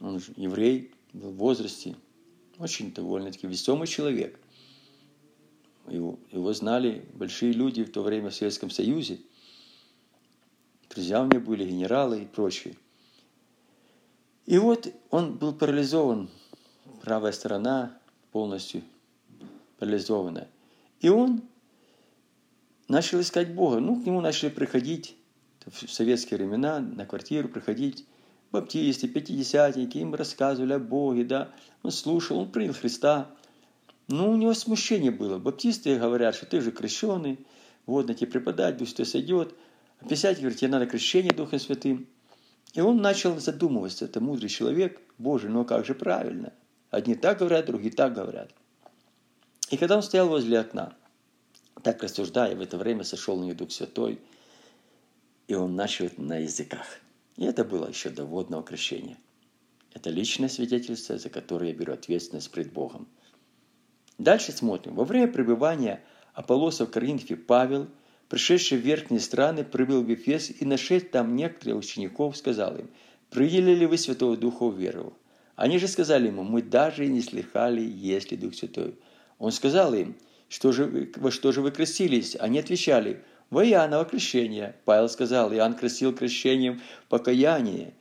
Он 0.00 0.20
еврей, 0.36 0.92
был 1.12 1.30
в 1.30 1.36
возрасте. 1.36 1.96
Очень 2.58 2.92
довольно-таки 2.92 3.46
весомый 3.46 3.86
человек. 3.86 4.38
Его, 5.88 6.18
его 6.32 6.52
знали 6.52 7.06
большие 7.14 7.52
люди 7.52 7.84
в 7.84 7.92
то 7.92 8.02
время 8.02 8.30
в 8.30 8.34
Советском 8.34 8.68
Союзе. 8.70 9.20
Друзья 10.90 11.22
у 11.22 11.26
меня 11.26 11.38
были, 11.38 11.64
генералы 11.64 12.22
и 12.22 12.26
прочие. 12.26 12.76
И 14.46 14.58
вот 14.58 14.92
он 15.10 15.36
был 15.36 15.52
парализован, 15.54 16.28
правая 17.02 17.32
сторона 17.32 17.96
полностью 18.32 18.82
парализованная. 19.78 20.48
И 21.00 21.08
он 21.08 21.42
начал 22.88 23.20
искать 23.20 23.54
Бога. 23.54 23.78
Ну, 23.78 24.02
к 24.02 24.06
нему 24.06 24.20
начали 24.20 24.48
приходить 24.48 25.16
в 25.66 25.88
советские 25.92 26.38
времена 26.38 26.80
на 26.80 27.06
квартиру 27.06 27.48
приходить 27.48 28.06
баптисты, 28.52 29.08
пятидесятники, 29.08 29.98
им 29.98 30.14
рассказывали 30.14 30.74
о 30.74 30.78
Боге, 30.78 31.24
да. 31.24 31.50
Он 31.82 31.90
слушал, 31.90 32.38
он 32.38 32.50
принял 32.50 32.74
Христа. 32.74 33.30
Ну, 34.08 34.30
у 34.30 34.36
него 34.36 34.54
смущение 34.54 35.10
было. 35.10 35.38
Баптисты 35.38 35.98
говорят, 35.98 36.34
что 36.34 36.46
ты 36.46 36.60
же 36.60 36.70
крещеный, 36.70 37.46
вот 37.86 38.08
на 38.08 38.14
тебе 38.14 38.30
преподать, 38.30 38.78
пусть 38.78 38.96
ты 38.96 39.04
сойдет. 39.04 39.54
А 40.00 40.04
пятидесятники 40.04 40.40
говорят, 40.40 40.58
тебе 40.58 40.70
надо 40.70 40.86
крещение 40.86 41.32
Духом 41.32 41.58
Святым. 41.58 42.06
И 42.74 42.80
он 42.80 42.98
начал 43.00 43.38
задумываться, 43.38 44.04
это 44.04 44.20
мудрый 44.20 44.48
человек, 44.48 45.00
Боже, 45.16 45.48
но 45.48 45.64
как 45.64 45.86
же 45.86 45.94
правильно? 45.94 46.52
Одни 46.90 47.14
так 47.14 47.38
говорят, 47.38 47.66
другие 47.66 47.92
так 47.92 48.14
говорят. 48.14 48.50
И 49.70 49.76
когда 49.76 49.96
он 49.96 50.02
стоял 50.02 50.28
возле 50.28 50.60
окна, 50.60 50.94
так 51.82 52.02
рассуждая, 52.02 52.56
в 52.56 52.60
это 52.60 52.76
время 52.76 53.04
сошел 53.04 53.36
на 53.36 53.44
него 53.44 53.54
Дух 53.54 53.72
Святой, 53.72 54.20
и 55.46 55.54
он 55.54 55.76
начал 55.76 56.08
на 56.16 56.38
языках. 56.38 56.86
И 57.38 57.44
это 57.44 57.64
было 57.64 57.88
еще 57.88 58.10
до 58.10 58.24
водного 58.24 58.64
крещения. 58.64 59.16
Это 59.94 60.10
личное 60.10 60.48
свидетельство, 60.48 61.16
за 61.18 61.30
которое 61.30 61.70
я 61.70 61.76
беру 61.76 61.92
ответственность 61.92 62.50
пред 62.50 62.72
Богом. 62.72 63.08
Дальше 64.18 64.50
смотрим. 64.50 64.96
Во 64.96 65.04
время 65.04 65.28
пребывания 65.28 66.02
Аполлоса 66.34 66.84
в 66.84 66.90
Коринфе 66.90 67.36
Павел, 67.36 67.86
пришедший 68.28 68.78
в 68.78 68.80
верхние 68.80 69.20
страны, 69.20 69.64
прибыл 69.64 70.02
в 70.02 70.08
Ефес 70.08 70.50
и, 70.60 70.64
нашед 70.64 71.12
там 71.12 71.36
некоторых 71.36 71.78
учеников, 71.78 72.36
сказал 72.36 72.76
им, 72.76 72.90
«Приняли 73.30 73.72
ли 73.72 73.86
вы 73.86 73.98
Святого 73.98 74.36
Духа 74.36 74.66
в 74.66 74.76
веру?» 74.76 75.16
Они 75.54 75.78
же 75.78 75.86
сказали 75.86 76.26
ему, 76.26 76.42
«Мы 76.42 76.60
даже 76.60 77.06
и 77.06 77.08
не 77.08 77.22
слыхали, 77.22 77.80
есть 77.80 78.32
ли 78.32 78.36
Дух 78.36 78.54
Святой». 78.54 78.96
Он 79.38 79.52
сказал 79.52 79.94
им, 79.94 80.16
что 80.48 80.72
же 80.72 81.12
во 81.16 81.30
что 81.30 81.52
же 81.52 81.60
вы 81.60 81.70
крестились? 81.70 82.36
Они 82.40 82.58
отвечали, 82.58 83.22
во 83.50 83.64
Иоанново 83.64 84.04
крещение. 84.04 84.76
Павел 84.84 85.08
сказал, 85.08 85.52
Иоанн 85.52 85.74
крестил 85.74 86.14
крещением 86.14 86.80
покаяния, 87.08 87.94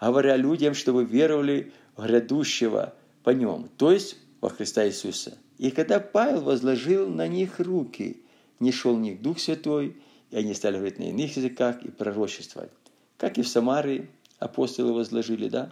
говоря 0.00 0.36
людям, 0.36 0.74
чтобы 0.74 1.04
веровали 1.04 1.72
в 1.96 2.04
грядущего 2.04 2.94
по 3.22 3.30
нем, 3.30 3.68
то 3.76 3.92
есть 3.92 4.16
во 4.40 4.48
Христа 4.48 4.86
Иисуса. 4.86 5.36
И 5.58 5.70
когда 5.70 6.00
Павел 6.00 6.42
возложил 6.42 7.08
на 7.08 7.28
них 7.28 7.60
руки, 7.60 8.22
не 8.60 8.72
шел 8.72 8.96
в 8.96 9.00
них 9.00 9.20
Дух 9.20 9.38
Святой, 9.38 9.96
и 10.30 10.36
они 10.36 10.54
стали 10.54 10.76
говорить 10.76 10.98
на 10.98 11.04
иных 11.04 11.36
языках 11.36 11.82
и 11.82 11.90
пророчествовать. 11.90 12.70
Как 13.18 13.36
и 13.36 13.42
в 13.42 13.48
Самарии 13.48 14.08
апостолы 14.38 14.92
возложили, 14.92 15.48
да, 15.48 15.70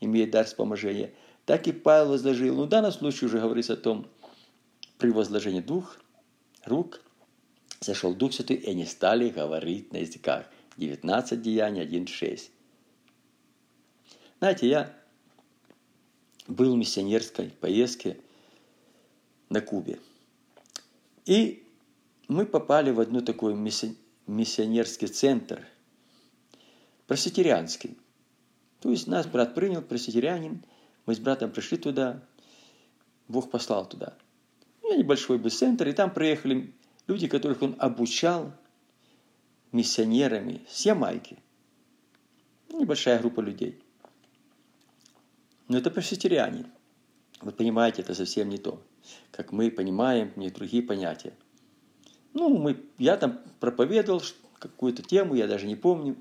имея 0.00 0.30
дар 0.30 0.44
вспоможения, 0.44 1.10
так 1.46 1.66
и 1.68 1.72
Павел 1.72 2.10
возложил. 2.10 2.54
Ну, 2.54 2.64
в 2.64 2.68
данном 2.68 2.92
случае 2.92 3.28
уже 3.28 3.40
говорится 3.40 3.74
о 3.74 3.76
том, 3.76 4.06
при 4.98 5.10
возложении 5.10 5.60
дух, 5.60 5.98
рук, 6.66 7.00
сошел 7.80 8.14
Дух 8.14 8.32
Святой, 8.34 8.56
и 8.56 8.70
они 8.70 8.84
стали 8.84 9.30
говорить 9.30 9.92
на 9.92 9.98
языках. 9.98 10.46
19 10.76 11.42
Деяний, 11.42 11.82
1.6. 11.82 12.50
Знаете, 14.38 14.68
я 14.68 14.96
был 16.46 16.74
в 16.74 16.78
миссионерской 16.78 17.50
поездке 17.50 18.18
на 19.48 19.60
Кубе. 19.60 19.98
И 21.26 21.66
мы 22.28 22.46
попали 22.46 22.90
в 22.90 23.00
одну 23.00 23.20
такой 23.20 23.54
миссионерский 23.54 25.08
центр, 25.08 25.66
пресвитерианский. 27.06 27.98
То 28.80 28.90
есть 28.90 29.06
нас 29.06 29.26
брат 29.26 29.54
принял, 29.54 29.82
пресвитерианин, 29.82 30.64
мы 31.06 31.14
с 31.14 31.18
братом 31.18 31.50
пришли 31.50 31.76
туда, 31.76 32.22
Бог 33.28 33.50
послал 33.50 33.88
туда– 33.88 34.16
небольшой 34.96 35.38
бы 35.38 35.50
центр, 35.50 35.88
и 35.88 35.92
там 35.92 36.12
приехали 36.12 36.72
люди, 37.10 37.26
которых 37.26 37.60
он 37.62 37.74
обучал 37.78 38.52
миссионерами 39.72 40.62
с 40.68 40.86
Ямайки. 40.86 41.38
Небольшая 42.72 43.18
группа 43.18 43.40
людей. 43.40 43.82
Но 45.66 45.76
это 45.76 45.90
пресвитериане. 45.90 46.66
Вы 47.40 47.50
понимаете, 47.50 48.02
это 48.02 48.14
совсем 48.14 48.48
не 48.48 48.58
то, 48.58 48.80
как 49.32 49.50
мы 49.50 49.70
понимаем, 49.70 50.32
не 50.36 50.50
другие 50.50 50.84
понятия. 50.84 51.32
Ну, 52.32 52.56
мы, 52.56 52.80
я 52.98 53.16
там 53.16 53.40
проповедовал 53.58 54.22
какую-то 54.58 55.02
тему, 55.02 55.34
я 55.34 55.48
даже 55.48 55.66
не 55.66 55.76
помню. 55.76 56.16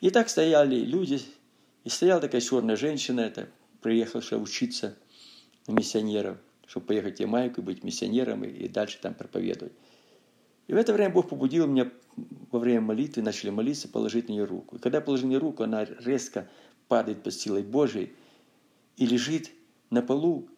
И 0.00 0.08
так 0.08 0.30
стояли 0.30 0.76
люди, 0.76 1.20
и 1.84 1.90
стояла 1.90 2.20
такая 2.22 2.40
черная 2.40 2.76
женщина, 2.76 3.20
это 3.20 3.50
приехавшая 3.82 4.40
учиться 4.40 4.96
на 5.66 5.72
миссионеров– 5.72 6.38
чтобы 6.70 6.86
поехать 6.86 7.16
в 7.16 7.20
Ямайку 7.20 7.60
и 7.60 7.64
быть 7.64 7.82
миссионером 7.82 8.44
и, 8.44 8.48
и 8.48 8.68
дальше 8.68 8.98
там 9.02 9.12
проповедовать. 9.12 9.72
И 10.70 10.72
в 10.72 10.76
это 10.76 10.92
время 10.92 11.10
Бог 11.10 11.28
побудил 11.28 11.66
меня 11.66 11.90
во 12.52 12.60
время 12.60 12.80
молитвы, 12.80 13.22
начали 13.22 13.50
молиться, 13.50 13.88
положить 13.88 14.28
на 14.28 14.34
нее 14.34 14.44
руку. 14.44 14.76
И 14.76 14.78
когда 14.78 14.98
я 14.98 15.02
положил 15.02 15.26
на 15.26 15.30
нее 15.30 15.40
руку, 15.40 15.64
она 15.64 15.84
резко 15.84 16.48
падает 16.86 17.24
под 17.24 17.34
силой 17.34 17.64
Божией 17.64 18.12
и 18.96 19.04
лежит 19.04 19.50
на 19.90 20.00
полу, 20.00 20.48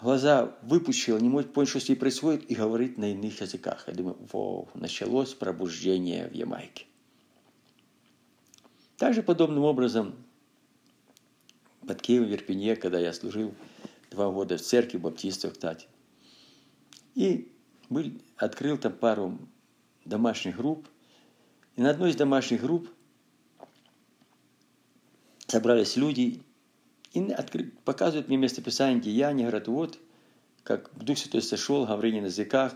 глаза 0.00 0.56
выпучила, 0.62 1.18
не 1.18 1.28
может 1.28 1.52
понять, 1.52 1.70
что 1.70 1.80
с 1.80 1.88
ней 1.88 1.96
происходит, 1.96 2.48
и 2.48 2.54
говорит 2.54 2.98
на 2.98 3.10
иных 3.10 3.40
языках. 3.40 3.82
Я 3.88 3.94
думаю, 3.94 4.16
вау, 4.32 4.68
началось 4.74 5.34
пробуждение 5.34 6.28
в 6.28 6.32
Ямайке. 6.32 6.84
Также 8.96 9.24
подобным 9.24 9.64
образом 9.64 10.14
под 11.84 12.00
Киевом, 12.00 12.28
в 12.28 12.30
Верпене, 12.30 12.76
когда 12.76 13.00
я 13.00 13.12
служил 13.12 13.52
два 14.12 14.30
года 14.30 14.56
в 14.56 14.60
церкви 14.60 14.98
баптистов, 14.98 15.54
кстати. 15.54 15.88
И 17.16 17.49
был, 17.90 18.12
открыл 18.36 18.78
там 18.78 18.94
пару 18.94 19.38
домашних 20.06 20.56
групп. 20.56 20.88
И 21.76 21.82
на 21.82 21.90
одной 21.90 22.10
из 22.10 22.16
домашних 22.16 22.62
групп 22.62 22.88
собрались 25.46 25.96
люди 25.96 26.42
и 27.12 27.30
откры, 27.32 27.72
показывают 27.84 28.28
мне 28.28 28.36
местописание 28.36 29.00
деяния, 29.00 29.42
говорят, 29.42 29.68
вот, 29.68 29.98
как 30.62 30.90
Дух 30.94 31.18
Святой 31.18 31.42
сошел, 31.42 31.84
говорение 31.84 32.22
на 32.22 32.26
языках. 32.26 32.74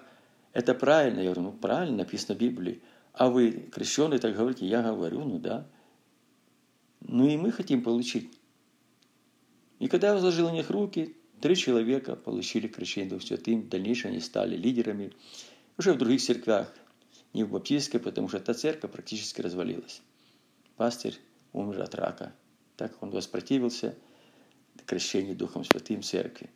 Это 0.52 0.74
правильно. 0.74 1.20
Я 1.20 1.26
говорю, 1.26 1.42
ну 1.42 1.52
правильно, 1.52 1.98
написано 1.98 2.34
в 2.34 2.38
Библии. 2.38 2.82
А 3.12 3.30
вы 3.30 3.52
крещенные 3.72 4.18
так 4.18 4.34
говорите, 4.34 4.66
я 4.66 4.82
говорю, 4.82 5.24
ну 5.24 5.38
да. 5.38 5.66
Ну 7.00 7.28
и 7.28 7.36
мы 7.36 7.52
хотим 7.52 7.82
получить. 7.82 8.30
И 9.78 9.88
когда 9.88 10.08
я 10.08 10.14
возложил 10.14 10.48
на 10.48 10.54
них 10.54 10.70
руки, 10.70 11.16
три 11.44 11.56
человека 11.56 12.16
получили 12.16 12.68
крещение 12.68 13.10
Дух 13.10 13.22
Святым. 13.22 13.60
В 13.60 13.68
дальнейшем 13.68 14.12
они 14.12 14.20
стали 14.20 14.56
лидерами 14.56 15.12
уже 15.76 15.92
в 15.92 15.98
других 15.98 16.22
церквях, 16.22 16.72
не 17.34 17.44
в 17.44 17.50
баптистской, 17.50 18.00
потому 18.00 18.28
что 18.28 18.38
эта 18.38 18.54
церковь 18.54 18.90
практически 18.90 19.42
развалилась. 19.42 20.00
Пастырь 20.76 21.20
умер 21.52 21.82
от 21.82 21.94
рака, 21.96 22.32
так 22.76 22.92
как 22.92 23.02
он 23.02 23.10
воспротивился 23.10 23.94
крещению 24.86 25.36
Духом 25.36 25.66
Святым 25.66 26.02
церкви. 26.02 26.48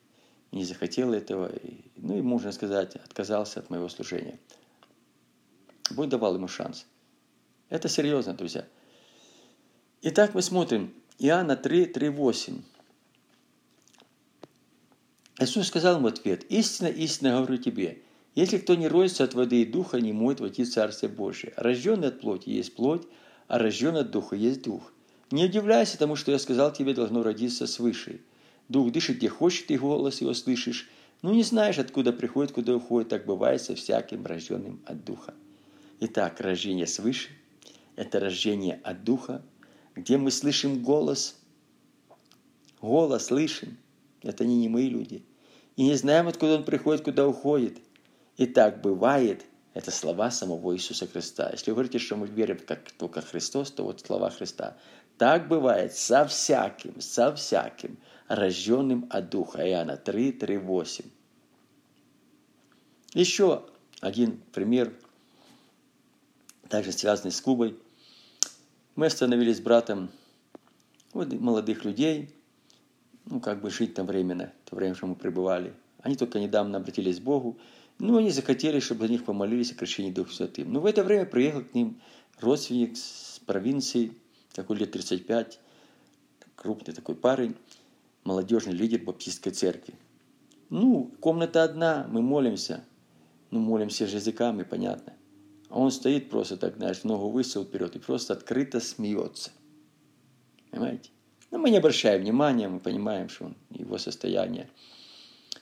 Не 0.53 0.65
захотел 0.65 1.13
этого, 1.13 1.53
ну 1.97 2.17
и, 2.17 2.23
можно 2.23 2.51
сказать, 2.51 2.97
отказался 2.97 3.61
от 3.61 3.69
моего 3.69 3.91
служения. 3.91 4.39
Бог 5.91 6.09
давал 6.09 6.35
ему 6.37 6.49
шанс. 6.49 6.87
Это 7.69 7.91
серьезно, 7.91 8.33
друзья. 8.33 8.67
Итак, 10.01 10.33
мы 10.33 10.41
смотрим 10.41 10.95
Иоанна 11.19 11.57
3, 11.57 11.85
3, 11.85 12.09
8. 12.09 12.63
Иисус 15.39 15.69
сказал 15.69 15.97
ему 15.97 16.09
в 16.09 16.13
ответ, 16.13 16.45
«Истинно, 16.51 16.89
истинно 16.89 17.37
говорю 17.37 17.59
тебе, 17.59 18.03
если 18.35 18.59
кто 18.59 18.75
не 18.75 18.89
родится 18.89 19.25
от 19.25 19.35
воды 19.35 19.63
и 19.63 19.65
духа, 19.65 20.01
не 20.01 20.13
может 20.13 20.41
войти 20.41 20.65
в 20.65 20.71
Царствие 20.71 21.11
Божие. 21.11 21.53
Рожденный 21.57 22.09
от 22.09 22.21
плоти 22.21 22.51
есть 22.51 22.75
плоть, 22.75 23.03
а 23.47 23.59
рожденный 23.59 24.01
от 24.01 24.11
духа 24.11 24.37
есть 24.37 24.63
дух. 24.63 24.93
Не 25.31 25.45
удивляйся 25.45 25.99
тому, 25.99 26.17
что 26.17 26.33
я 26.33 26.39
сказал 26.39 26.73
тебе, 26.73 26.95
должно 26.95 27.23
родиться 27.23 27.67
свыше. 27.67 28.21
Дух 28.69 28.93
дышит 28.93 29.17
где 29.17 29.29
хочет, 29.29 29.71
и 29.71 29.79
голос 29.79 30.21
его 30.21 30.35
слышишь, 30.35 30.89
но 31.23 31.33
не 31.33 31.43
знаешь, 31.43 31.79
откуда 31.79 32.13
приходит, 32.13 32.53
куда 32.53 32.77
уходит, 32.77 33.09
так 33.09 33.27
бывает 33.27 33.61
со 33.61 33.75
всяким 33.75 34.25
рожденным 34.27 34.81
от 34.87 35.05
духа. 35.05 35.35
Итак, 36.01 36.41
рождение 36.41 36.87
свыше– 36.87 37.31
это 37.97 38.21
рождение 38.21 38.81
от 38.85 39.05
духа, 39.05 39.43
где 39.95 40.17
мы 40.17 40.31
слышим 40.31 40.83
голос. 40.83 41.37
Голос 42.81 43.27
слышим. 43.27 43.77
Это 44.23 44.45
не 44.45 44.57
немые 44.57 44.89
люди. 44.89 45.25
И 45.79 45.85
не 45.85 45.95
знаем, 45.95 46.27
откуда 46.27 46.57
он 46.57 46.65
приходит, 46.65 47.05
куда 47.05 47.29
уходит. 47.29 47.79
И 48.37 48.47
так 48.47 48.81
бывает. 48.81 49.45
Это 49.75 49.93
слова 49.93 50.29
самого 50.33 50.75
Иисуса 50.75 51.07
Христа. 51.07 51.51
Если 51.53 51.71
вы 51.71 51.77
говорите, 51.77 52.01
что 52.01 52.17
мы 52.17 52.27
верим 52.27 52.59
как 52.59 52.91
только 52.91 53.21
Христос, 53.21 53.71
то 53.71 53.85
вот 53.85 54.01
слова 54.01 54.29
Христа. 54.31 54.77
Так 55.19 55.47
бывает 55.47 55.95
со 55.95 56.27
всяким, 56.27 57.01
со 57.01 57.33
всяким, 57.33 57.97
рожденным 58.27 59.07
от 59.09 59.31
Духа. 59.31 59.65
Иоанна 59.71 59.97
3, 59.97 60.33
3, 60.33 60.59
8. 60.59 61.05
Еще 63.15 63.65
один 64.01 64.41
пример, 64.51 64.93
также 66.69 66.91
связанный 66.91 67.31
с 67.31 67.41
Кубой. 67.41 67.79
Мы 68.97 69.07
остановились 69.07 69.59
с 69.59 69.61
братом 69.61 70.11
вот, 71.13 71.33
молодых 71.35 71.85
людей, 71.85 72.35
ну, 73.31 73.41
как 73.41 73.61
бы 73.61 73.71
жить 73.71 73.95
там 73.95 74.07
временно, 74.07 74.53
то 74.65 74.77
время, 74.77 74.95
что 74.95 75.07
мы 75.07 75.15
пребывали. 75.15 75.75
Они 76.01 76.17
только 76.17 76.41
недавно 76.41 76.79
обратились 76.79 77.19
к 77.19 77.23
Богу, 77.23 77.59
ну, 77.99 78.17
они 78.17 78.31
захотели, 78.31 78.79
чтобы 78.79 79.07
за 79.07 79.13
них 79.13 79.25
помолились 79.25 79.73
о 79.73 79.75
крещении 79.75 80.13
Духа 80.13 80.33
Святым. 80.33 80.73
Но 80.73 80.81
в 80.81 80.87
это 80.87 81.03
время 81.03 81.27
приехал 81.27 81.63
к 81.63 81.75
ним 81.75 82.01
родственник 82.41 82.97
с 82.97 83.41
провинции, 83.45 84.13
такой 84.55 84.77
лет 84.77 84.93
35, 84.93 85.59
крупный 86.55 86.95
такой 86.95 87.17
парень, 87.17 87.57
молодежный 88.23 88.73
лидер 88.73 89.03
баптистской 89.03 89.53
церкви. 89.53 89.95
Ну, 90.71 91.11
комната 91.21 91.65
одна, 91.65 92.07
мы 92.11 92.23
молимся. 92.23 92.85
Ну, 93.51 93.59
молимся 93.59 94.07
же 94.07 94.17
языками, 94.17 94.63
понятно. 94.63 95.15
А 95.69 95.81
он 95.81 95.91
стоит 95.91 96.31
просто 96.31 96.57
так, 96.57 96.77
знаешь, 96.77 97.03
ногу 97.03 97.31
высел 97.31 97.65
вперед 97.65 97.97
и 97.97 97.99
просто 97.99 98.35
открыто 98.35 98.81
смеется. 98.81 99.51
Понимаете? 100.71 101.11
Но 101.51 101.59
мы 101.59 101.71
не 101.71 101.79
обращаем 101.79 102.23
внимания, 102.23 102.69
мы 102.69 102.79
понимаем, 102.79 103.29
что 103.29 103.47
он, 103.47 103.57
его 103.71 103.99
состояние. 103.99 104.69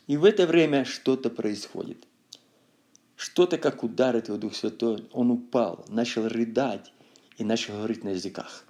И 0.06 0.16
в 0.16 0.24
это 0.24 0.46
время 0.46 0.84
что-то 0.84 1.30
происходит. 1.30 2.06
Что-то, 3.16 3.56
как 3.58 3.82
удар 3.82 4.14
этого 4.14 4.38
Духа 4.38 4.54
Святой, 4.54 5.08
он 5.12 5.30
упал, 5.30 5.84
начал 5.88 6.28
рыдать 6.28 6.92
и 7.38 7.44
начал 7.44 7.74
говорить 7.74 8.04
на 8.04 8.10
языках. 8.10 8.64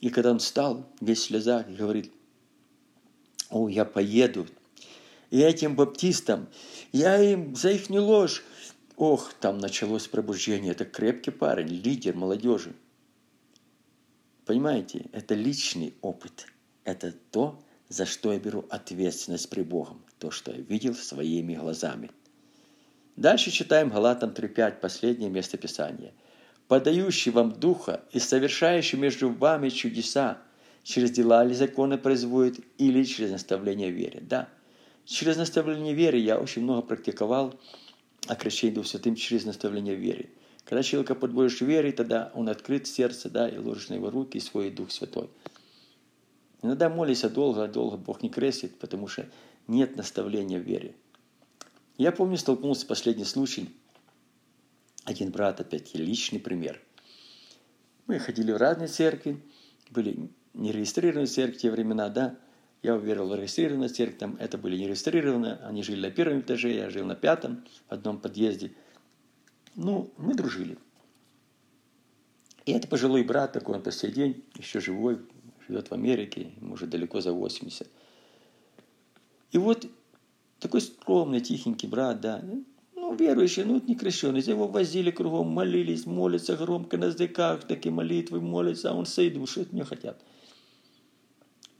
И 0.00 0.10
когда 0.10 0.32
он 0.32 0.38
встал, 0.38 0.86
весь 1.00 1.20
в 1.20 1.24
слезах, 1.24 1.66
говорит, 1.66 2.12
о, 3.48 3.68
я 3.68 3.84
поеду, 3.84 4.46
и 5.30 5.40
этим 5.40 5.76
баптистам, 5.76 6.48
я 6.92 7.20
им 7.20 7.56
за 7.56 7.70
их 7.70 7.90
не 7.90 7.98
ложь. 7.98 8.44
Ох, 8.96 9.32
там 9.40 9.58
началось 9.58 10.06
пробуждение. 10.06 10.72
Это 10.72 10.84
крепкий 10.84 11.32
парень, 11.32 11.68
лидер 11.68 12.14
молодежи. 12.14 12.74
Понимаете, 14.46 15.06
это 15.12 15.34
личный 15.34 15.94
опыт. 16.02 16.46
Это 16.84 17.12
то, 17.30 17.62
за 17.88 18.04
что 18.04 18.32
я 18.32 18.38
беру 18.38 18.66
ответственность 18.68 19.48
при 19.48 19.62
Богом. 19.62 20.02
То, 20.18 20.30
что 20.30 20.52
я 20.52 20.58
видел 20.58 20.94
своими 20.94 21.54
глазами. 21.54 22.10
Дальше 23.16 23.50
читаем 23.50 23.90
Галатам 23.90 24.30
3.5, 24.30 24.80
последнее 24.80 25.30
место 25.30 25.56
Писания. 25.56 26.12
«Подающий 26.66 27.30
вам 27.30 27.52
Духа 27.52 28.02
и 28.10 28.18
совершающий 28.18 28.96
между 28.96 29.30
вами 29.30 29.68
чудеса, 29.68 30.38
через 30.82 31.10
дела 31.10 31.44
ли 31.44 31.54
законы 31.54 31.98
производит 31.98 32.58
или 32.78 33.04
через 33.04 33.30
наставление 33.30 33.92
в 33.92 33.94
вере». 33.94 34.20
Да, 34.22 34.48
через 35.04 35.36
наставление 35.36 35.94
веры 35.94 36.18
я 36.18 36.38
очень 36.38 36.62
много 36.62 36.82
практиковал 36.82 37.54
о 38.26 38.34
крещении 38.34 38.74
Духом 38.74 38.88
Святым 38.88 39.14
через 39.14 39.44
наставление 39.44 39.94
в 39.94 40.00
вере. 40.00 40.30
Когда 40.64 40.82
человека 40.82 41.14
подводишь 41.14 41.60
вере, 41.60 41.92
тогда 41.92 42.32
он 42.34 42.48
открыт 42.48 42.86
в 42.86 42.94
сердце, 42.94 43.28
да, 43.28 43.48
и 43.48 43.58
ложишь 43.58 43.90
на 43.90 43.94
его 43.94 44.10
руки 44.10 44.40
свой 44.40 44.70
Дух 44.70 44.90
Святой. 44.90 45.28
Иногда 46.62 46.88
молишься 46.88 47.28
долго, 47.28 47.68
долго 47.68 47.98
Бог 47.98 48.22
не 48.22 48.30
крестит, 48.30 48.78
потому 48.78 49.06
что 49.06 49.28
нет 49.68 49.96
наставления 49.96 50.58
в 50.58 50.62
вере. 50.62 50.94
Я 51.98 52.12
помню, 52.12 52.38
столкнулся 52.38 52.86
последний 52.86 53.24
случай. 53.24 53.68
Один 55.04 55.30
брат, 55.30 55.60
опять 55.60 55.94
личный 55.94 56.40
пример. 56.40 56.80
Мы 58.06 58.18
ходили 58.18 58.52
в 58.52 58.56
разные 58.56 58.88
церкви, 58.88 59.42
были 59.90 60.30
нерегистрированные 60.54 61.26
церкви 61.26 61.58
в 61.58 61.60
те 61.60 61.70
времена, 61.70 62.08
да. 62.08 62.38
Я 62.82 62.94
уверовал 62.96 63.30
в 63.30 63.34
регистрированную 63.36 63.90
церковь, 63.90 64.18
там 64.18 64.36
это 64.38 64.56
были 64.56 64.76
нерегистрированные, 64.78 65.56
они 65.62 65.82
жили 65.82 66.00
на 66.00 66.10
первом 66.10 66.40
этаже, 66.40 66.72
я 66.72 66.88
жил 66.88 67.04
на 67.04 67.14
пятом, 67.14 67.64
в 67.88 67.92
одном 67.92 68.18
подъезде– 68.18 68.72
ну, 69.74 70.12
мы 70.16 70.34
дружили. 70.34 70.78
И 72.66 72.72
это 72.72 72.88
пожилой 72.88 73.22
брат 73.24 73.52
такой, 73.52 73.76
он 73.76 73.82
по 73.82 73.92
сей 73.92 74.10
день 74.10 74.42
еще 74.56 74.80
живой, 74.80 75.18
живет 75.66 75.88
в 75.88 75.92
Америке, 75.92 76.52
ему 76.60 76.74
уже 76.74 76.86
далеко 76.86 77.20
за 77.20 77.32
80. 77.32 77.88
И 79.52 79.58
вот 79.58 79.86
такой 80.58 80.80
скромный, 80.80 81.40
тихенький 81.40 81.88
брат, 81.88 82.20
да, 82.20 82.42
ну, 82.94 83.14
верующий, 83.14 83.64
ну, 83.64 83.82
не 83.86 83.94
крещеный. 83.94 84.40
Его 84.40 84.66
возили 84.66 85.10
кругом, 85.10 85.48
молились, 85.48 86.06
молятся 86.06 86.56
громко 86.56 86.96
на 86.96 87.06
языках, 87.06 87.64
такие 87.64 87.92
молитвы 87.92 88.40
молятся, 88.40 88.90
а 88.90 88.94
он 88.94 89.06
стоит, 89.06 89.36
что 89.48 89.60
от 89.60 89.72
меня 89.72 89.84
хотят. 89.84 90.20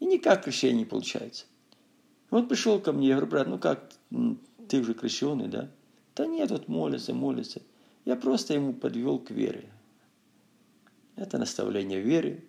И 0.00 0.04
никак 0.04 0.44
крещение 0.44 0.80
не 0.80 0.84
получается. 0.84 1.46
Он 2.30 2.46
пришел 2.46 2.78
ко 2.80 2.92
мне, 2.92 3.08
я 3.08 3.14
говорю, 3.14 3.30
брат, 3.30 3.48
ну 3.48 3.58
как, 3.58 3.90
ты 4.68 4.80
уже 4.80 4.92
крещеный, 4.94 5.48
да? 5.48 5.70
Да 6.14 6.26
нет, 6.26 6.50
вот 6.50 6.68
молится, 6.68 7.14
молится. 7.14 7.62
Я 8.04 8.16
просто 8.16 8.54
ему 8.54 8.74
подвел 8.74 9.18
к 9.18 9.30
вере. 9.30 9.68
Это 11.16 11.38
наставление 11.38 12.00
веры. 12.00 12.44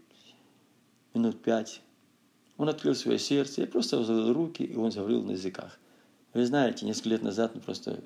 Минут 1.14 1.42
пять. 1.42 1.82
Он 2.58 2.68
открыл 2.70 2.96
свое 2.96 3.20
сердце. 3.20 3.62
Я 3.62 3.68
просто 3.68 4.00
взял 4.00 4.34
руки, 4.34 4.64
и 4.64 4.76
он 4.76 4.92
заговорил 4.92 5.24
на 5.24 5.32
языках. 5.32 5.80
Вы 6.34 6.46
знаете, 6.46 6.86
несколько 6.86 7.10
лет 7.10 7.24
назад 7.24 7.52
он 7.56 7.62
просто 7.62 8.02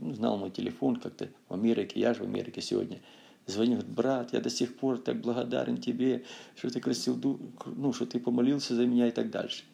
ну, 0.00 0.14
знал 0.14 0.38
мой 0.38 0.50
телефон 0.50 0.96
как-то 0.96 1.28
в 1.48 1.54
Америке. 1.54 2.00
Я 2.00 2.14
же 2.14 2.22
в 2.22 2.26
Америке 2.26 2.62
сегодня. 2.62 3.00
Звонил, 3.44 3.82
брат, 3.86 4.32
я 4.32 4.40
до 4.40 4.50
сих 4.50 4.76
пор 4.76 4.98
так 4.98 5.20
благодарен 5.20 5.76
тебе, 5.76 6.24
что 6.56 6.70
ты 6.70 6.80
красил, 6.80 7.20
ну, 7.66 7.92
что 7.92 8.06
ты 8.06 8.18
помолился 8.18 8.74
за 8.74 8.86
меня 8.86 9.08
и 9.08 9.12
так 9.12 9.30
дальше. 9.30 9.64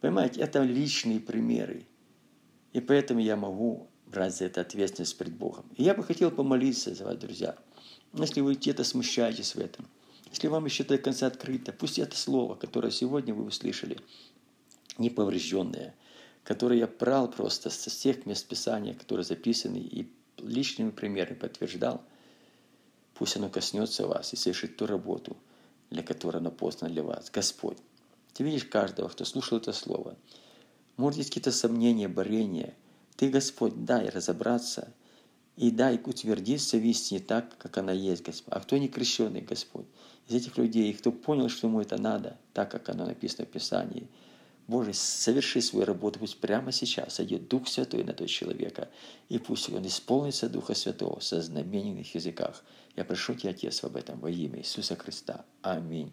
Понимаете, 0.00 0.40
это 0.40 0.62
личные 0.62 1.20
примеры. 1.20 1.86
И 2.72 2.80
поэтому 2.80 3.20
я 3.20 3.36
могу 3.36 3.88
брать 4.12 4.36
за 4.36 4.44
это 4.44 4.60
ответственность 4.60 5.16
перед 5.16 5.32
Богом. 5.32 5.64
И 5.76 5.82
я 5.82 5.94
бы 5.94 6.04
хотел 6.04 6.30
помолиться 6.30 6.94
за 6.94 7.04
вас, 7.04 7.16
друзья. 7.16 7.56
Если 8.12 8.40
вы 8.40 8.54
где-то 8.54 8.84
смущаетесь 8.84 9.54
в 9.54 9.58
этом, 9.58 9.88
если 10.30 10.48
вам 10.48 10.66
еще 10.66 10.84
до 10.84 10.98
конца 10.98 11.26
открыто, 11.26 11.72
пусть 11.72 11.98
это 11.98 12.16
слово, 12.16 12.54
которое 12.54 12.90
сегодня 12.90 13.34
вы 13.34 13.44
услышали, 13.44 13.98
неповрежденное, 14.98 15.94
которое 16.44 16.78
я 16.78 16.86
брал 16.86 17.30
просто 17.30 17.70
со 17.70 17.90
всех 17.90 18.26
мест 18.26 18.46
Писания, 18.46 18.94
которые 18.94 19.24
записаны, 19.24 19.78
и 19.78 20.10
личными 20.38 20.90
примерами 20.90 21.36
подтверждал, 21.36 22.02
пусть 23.14 23.36
оно 23.36 23.48
коснется 23.48 24.06
вас 24.06 24.32
и 24.32 24.36
совершит 24.36 24.76
ту 24.76 24.86
работу, 24.86 25.36
для 25.90 26.02
которой 26.02 26.38
оно 26.38 26.50
послано 26.50 26.92
для 26.92 27.02
вас. 27.02 27.30
Господь, 27.30 27.78
ты 28.34 28.44
видишь 28.44 28.64
каждого, 28.64 29.08
кто 29.08 29.24
слушал 29.24 29.58
это 29.58 29.72
слово. 29.72 30.16
Может, 30.96 31.18
есть 31.18 31.30
какие-то 31.30 31.52
сомнения, 31.52 32.08
борения– 32.08 32.74
ты, 33.16 33.28
Господь, 33.30 33.84
дай 33.84 34.08
разобраться 34.08 34.92
и 35.56 35.70
дай 35.70 36.00
утвердиться 36.04 36.76
в 36.76 36.84
истине 36.84 37.20
так, 37.20 37.56
как 37.58 37.78
она 37.78 37.92
есть, 37.92 38.24
Господь. 38.24 38.54
А 38.54 38.60
кто 38.60 38.76
не 38.76 38.88
крещенный, 38.88 39.42
Господь? 39.42 39.86
Из 40.28 40.34
этих 40.34 40.56
людей, 40.56 40.92
кто 40.94 41.12
понял, 41.12 41.48
что 41.48 41.66
ему 41.66 41.80
это 41.80 42.00
надо, 42.00 42.38
так, 42.52 42.70
как 42.70 42.88
оно 42.88 43.06
написано 43.06 43.46
в 43.46 43.50
Писании, 43.50 44.08
Боже, 44.68 44.94
соверши 44.94 45.60
свою 45.60 45.84
работу, 45.84 46.20
пусть 46.20 46.38
прямо 46.40 46.70
сейчас 46.72 47.16
сойдет 47.16 47.48
Дух 47.48 47.68
Святой 47.68 48.04
на 48.04 48.10
этого 48.10 48.28
человека, 48.28 48.88
и 49.28 49.38
пусть 49.38 49.68
он 49.68 49.86
исполнится 49.86 50.48
Духа 50.48 50.74
Святого 50.74 51.20
со 51.20 51.42
знамененных 51.42 52.14
языках. 52.14 52.64
Я 52.96 53.04
прошу 53.04 53.34
Тебя, 53.34 53.50
Отец, 53.50 53.82
об 53.82 53.96
этом 53.96 54.20
во 54.20 54.30
имя 54.30 54.60
Иисуса 54.60 54.94
Христа. 54.94 55.44
Аминь. 55.62 56.12